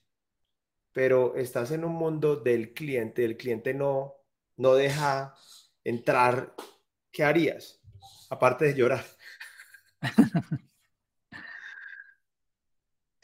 [0.92, 4.14] pero estás en un mundo del cliente, el cliente no,
[4.58, 5.34] no deja
[5.84, 6.54] entrar,
[7.12, 7.82] ¿qué harías?
[8.30, 9.04] Aparte de llorar.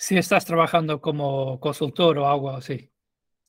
[0.01, 2.89] Si estás trabajando como consultor o algo así.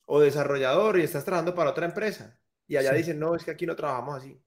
[0.07, 2.41] O desarrollador y estás trabajando para otra empresa.
[2.67, 4.43] Y allá dicen, no, es que aquí no trabajamos así.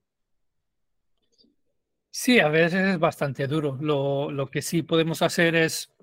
[2.10, 3.78] Sí, a veces es bastante duro.
[3.80, 5.94] Lo, lo que sí podemos hacer es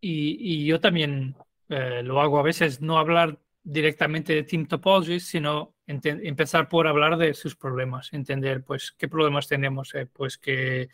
[0.00, 1.36] y, yo también
[1.68, 7.16] eh, lo hago a veces, no hablar directamente de Team Topologies, sino empezar por hablar
[7.16, 10.88] de sus problemas, entender pues qué problemas tenemos, eh, pues que,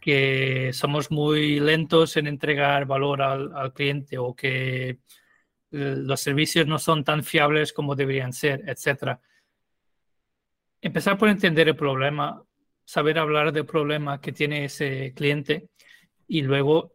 [0.00, 4.98] que somos muy lentos en entregar valor al, al cliente o que eh,
[5.70, 9.18] los servicios no son tan fiables como deberían ser, etc.
[10.80, 12.42] Empezar por entender el problema,
[12.84, 15.68] saber hablar del problema que tiene ese cliente
[16.28, 16.93] y luego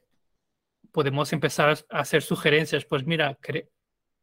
[0.92, 2.86] podemos empezar a hacer sugerencias.
[2.86, 3.38] Pues mira,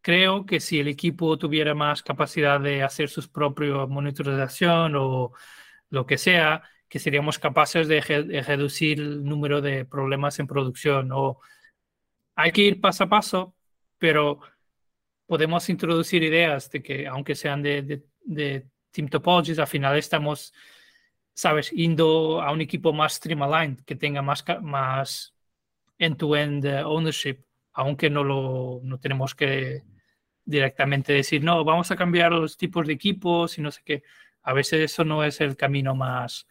[0.01, 5.33] creo que si el equipo tuviera más capacidad de hacer sus propios monitorización o
[5.91, 8.01] lo que sea, que seríamos capaces de,
[8.47, 11.11] reducir el número de problemas en producción.
[11.13, 11.41] O
[12.37, 13.55] hay que ir paso a paso,
[13.99, 14.41] pero
[15.27, 20.55] podemos introducir ideas de que, aunque sean de, de, Team Topologies, al final estamos,
[21.35, 25.36] sabes, yendo a un equipo más streamlined, que tenga más, más
[25.99, 27.39] end-to-end -end ownership,
[27.73, 29.83] aunque no lo no tenemos que
[30.45, 34.03] directamente decir, no, vamos a cambiar los tipos de equipos y no sé qué.
[34.43, 36.47] A veces eso no es el camino más,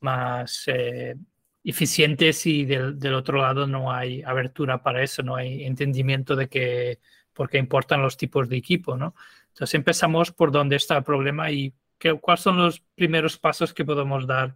[0.00, 1.16] más eh,
[1.64, 6.48] eficiente si del, del, otro lado no hay abertura para eso, no hay entendimiento de
[6.48, 7.00] que,
[7.32, 9.14] por qué importan los tipos de equipo, ¿no?
[9.48, 11.72] Entonces empezamos por dónde está el problema y
[12.20, 14.54] cuáles son los primeros pasos que podemos dar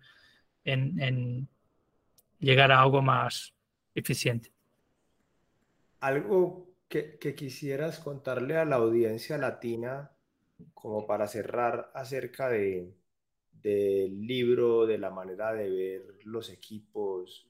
[0.64, 1.48] en, en
[2.38, 3.54] llegar a algo más,
[3.94, 4.52] eficiente.
[6.00, 10.10] Algo que, quisieras contarle a la audiencia latina
[10.74, 12.94] como para cerrar acerca de,
[13.52, 17.48] del libro, de la manera de ver los equipos,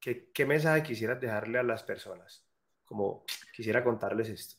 [0.00, 2.46] ¿qué, mensaje quisieras dejarle a las personas?
[2.86, 4.56] como quisiera contarles esto.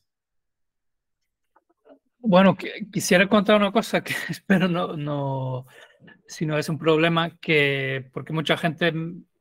[2.19, 2.55] Bueno,
[2.91, 5.65] quisiera contar una cosa que espero no, no,
[6.27, 8.93] si no es un problema, que porque mucha gente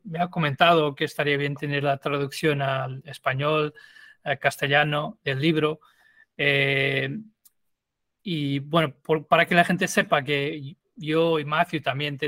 [0.07, 3.75] me ha comentado que estaría bien tener la traducción al español,
[4.23, 5.81] al castellano del libro.
[6.37, 7.11] Eh,
[8.23, 8.95] y bueno,
[9.29, 12.19] para que la gente sepa que yo y Matthew también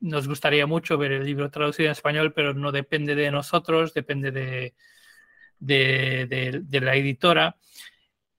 [0.00, 4.30] nos gustaría mucho ver el libro traducido en español, pero no depende de nosotros, depende
[4.30, 4.74] de,
[5.58, 7.56] de, de, la editora.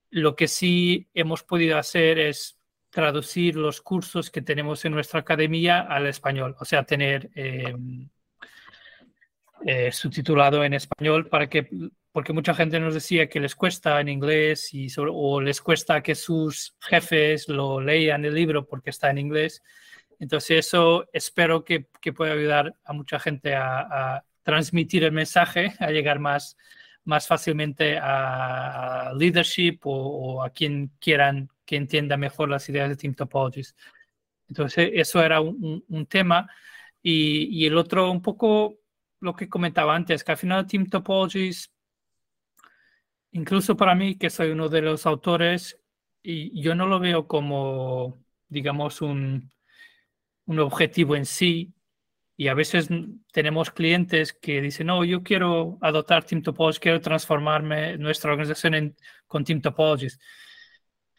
[0.10, 5.82] Lo que sí hemos podido hacer es traducir los cursos que tenemos en nuestra academia
[5.82, 7.76] al español, o sea, tener eh,
[9.70, 11.68] eh, subtitulado en español para que
[12.14, 16.16] porque mucha gente nos decía que les cuesta en inglés y o les cuesta que
[16.16, 19.62] sus jefes lo lean el libro porque está en inglés.
[20.20, 25.92] Entonces eso espero que, que pueda ayudar a mucha gente a, transmitir el mensaje, a
[25.92, 26.56] llegar más,
[27.04, 33.16] más fácilmente a leadership o, a quien quieran que entienda mejor las ideas de Team
[33.16, 33.76] Topologies.
[34.48, 36.50] Entonces eso era un, un tema.
[37.04, 38.80] Y, y, el otro, un poco
[39.20, 41.72] lo que comentaba antes, que al final Team Topologies
[43.32, 45.80] incluso para mí, que soy uno de los autores,
[46.24, 49.52] y yo no lo veo como, digamos, un,
[50.46, 51.74] un objetivo en sí.
[52.36, 52.90] Y a veces
[53.32, 58.96] tenemos clientes que dicen, no, yo quiero adoptar Team Topologies, quiero transformarme nuestra organización en,
[59.28, 60.20] con Team Topologies.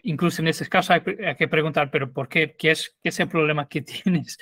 [0.03, 2.55] Incluso en ese caso hay, que preguntar, pero ¿por qué?
[2.57, 4.39] ¿Qué es, qué es el problema que tienes?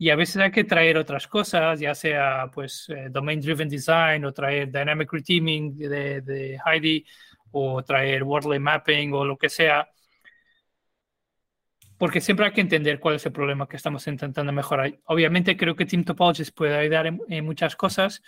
[0.00, 4.24] Y a veces hay que traer otras cosas, ya sea pues eh, Domain Driven Design
[4.24, 7.04] o traer Dynamic Reteaming de, de Heidi
[7.50, 9.88] o traer Wordly Mapping o lo que sea.
[11.98, 14.96] Porque siempre hay que entender cuál es el problema que estamos intentando mejorar.
[15.06, 18.22] Obviamente creo que Team Topologies puede ayudar en, muchas cosas,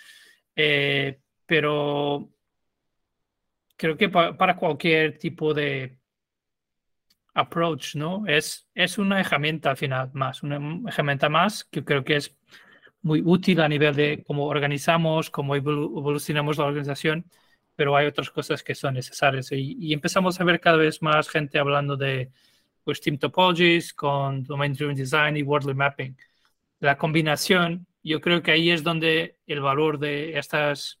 [0.57, 2.29] eh, pero
[3.77, 6.00] creo que para cualquier tipo de
[7.33, 8.23] approach, ¿no?
[8.27, 12.35] Es, es una herramienta al final más, una herramienta más que creo que es
[13.01, 17.25] muy útil a nivel de cómo organizamos, cómo evolucionamos la organización,
[17.75, 21.57] pero hay otras cosas que son necesarias y, empezamos a ver cada vez más gente
[21.59, 22.31] hablando de
[22.83, 26.17] pues, Team Topologies con Domain Driven Design y Wordly Mapping.
[26.79, 30.99] La combinación, yo creo que ahí es donde el valor de estas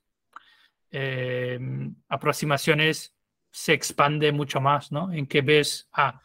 [0.91, 1.59] eh,
[2.09, 3.15] aproximaciones
[3.51, 5.11] se expande mucho más, ¿no?
[5.11, 6.21] En que ves, ah,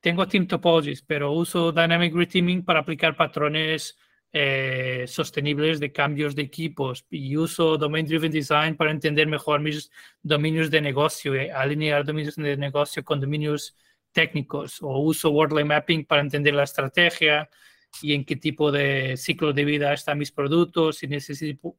[0.00, 3.98] tengo Team Topologies, pero uso Dynamic Reteaming para aplicar patrones
[4.32, 9.90] eh, sostenibles de cambios de equipos y uso Domain Driven Design para entender mejor mis
[10.22, 13.74] dominios de negocio, eh, alinear dominios de negocio con dominios
[14.12, 17.48] técnicos o uso Wordly Mapping para entender la estrategia
[18.02, 21.74] y en qué tipo de ciclo de vida están mis productos, si necesito,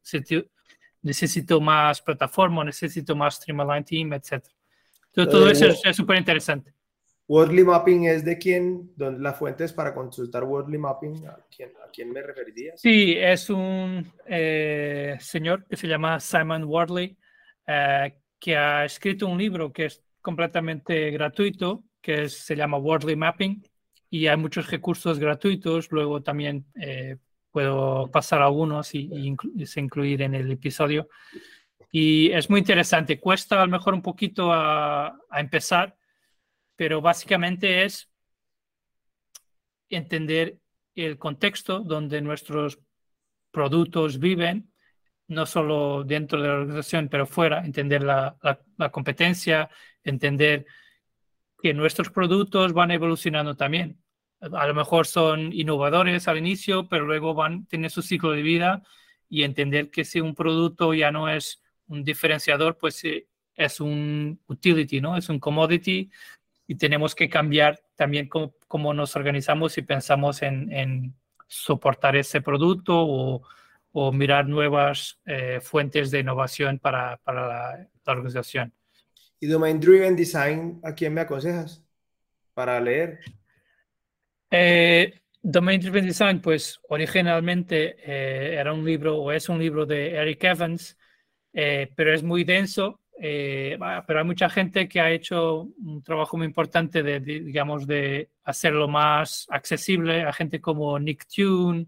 [1.08, 4.43] necesito más plataforma, necesito más Streamline Team, etc.
[5.14, 6.74] todo eso es súper interesante.
[7.30, 11.89] Wordly Mapping es de quién, la fuente es para consultar Wordly Mapping, ¿a quién, a
[11.91, 12.80] quién me referirías?
[12.80, 17.18] Sí, es un eh, señor que se llama Simon Wordley,
[17.66, 23.62] eh, que ha escrito un libro que es completamente gratuito, que se llama Wordly Mapping,
[24.10, 27.18] y hay muchos recursos gratuitos, luego también eh,
[27.58, 29.36] puedo pasar algunos y, y,
[29.80, 31.10] incluir en el episodio.
[31.91, 33.20] Y es muy interesante.
[33.20, 35.97] Cuesta a lo mejor un poquito a, empezar,
[36.76, 38.12] pero básicamente es
[39.89, 40.60] entender
[40.93, 42.80] el contexto donde nuestros
[43.49, 44.72] productos viven,
[45.28, 48.38] no solo dentro de la organización, pero fuera, entender la,
[48.91, 49.68] competencia,
[50.03, 50.68] entender
[51.60, 53.99] que nuestros productos van evolucionando también
[54.39, 58.83] a lo mejor son innovadores al inicio, pero luego van tener su ciclo de vida
[59.29, 64.39] y entender que si un producto ya no es un diferenciador, pues eh, es un
[64.47, 65.17] utility, ¿no?
[65.17, 66.11] Es un commodity
[66.67, 71.15] y tenemos que cambiar también cómo, nos organizamos y pensamos en,
[71.47, 73.41] soportar ese producto o,
[74.11, 78.71] mirar nuevas eh, fuentes de innovación para, la, la, organización.
[79.39, 81.83] ¿Y Domain Driven Design a quién me aconsejas
[82.53, 83.21] para leer?
[84.50, 90.12] Eh, Domain Driven Design, pues originalmente eh, era un libro o es un libro de
[90.16, 90.98] Eric Evans,
[91.54, 93.02] eh, pero es muy denso.
[93.20, 98.88] pero hay mucha gente que ha hecho un trabajo muy importante de, digamos, de hacerlo
[98.88, 101.88] más accesible a gente como Nick Tune,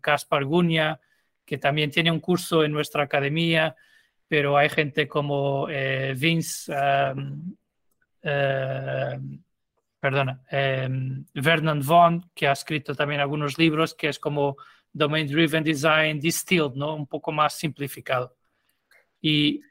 [0.00, 1.00] Caspar Gunia,
[1.44, 3.76] que también tiene un curso en nuestra academia,
[4.28, 5.66] pero hay gente como
[6.16, 7.54] Vince um,
[10.04, 14.56] perdona, em, Vernon Vaughn, que ha escrito también algunos libros, que es como
[14.92, 16.94] Domain Driven Design Distilled, ¿no?
[16.94, 18.36] Un poco más simplificado.
[19.22, 19.62] Y,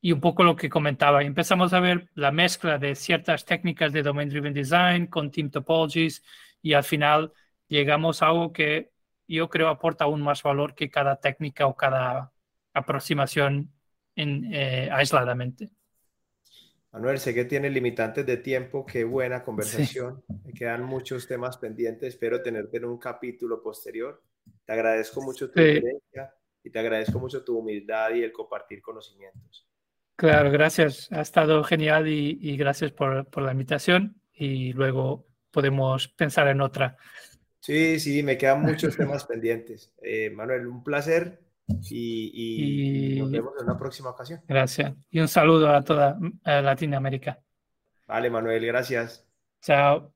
[0.00, 4.04] y un poco lo que comentaba, empezamos a ver la mezcla de ciertas técnicas de
[4.04, 6.22] Domain Driven Design con Team Topologies
[6.62, 7.32] y al final
[7.66, 8.92] llegamos a algo que
[9.26, 12.32] yo creo aporta aún más valor que cada técnica o cada
[12.72, 13.72] aproximación
[14.14, 15.70] en, eh, aisladamente.
[16.94, 20.22] Manuel, sé que tiene limitantes de tiempo, qué buena conversación.
[20.44, 24.22] Me quedan muchos temas pendientes, espero tenerte en un capítulo posterior.
[24.64, 26.32] Te agradezco mucho tu experiencia
[26.62, 29.66] y te agradezco mucho tu humildad y el compartir conocimientos.
[30.14, 31.10] Claro, gracias.
[31.10, 36.96] Ha estado genial y, gracias por, por, la invitación y luego podemos pensar en otra.
[37.58, 39.92] Sí, sí, me quedan muchos temas pendientes.
[40.00, 44.40] Eh, Manuel, un placer y, nos vemos en una próxima ocasión.
[44.46, 44.94] Gracias.
[45.10, 47.40] Y un saludo a toda Latinoamérica.
[48.06, 49.26] Vale, Manuel, gracias.
[49.62, 50.12] Chao.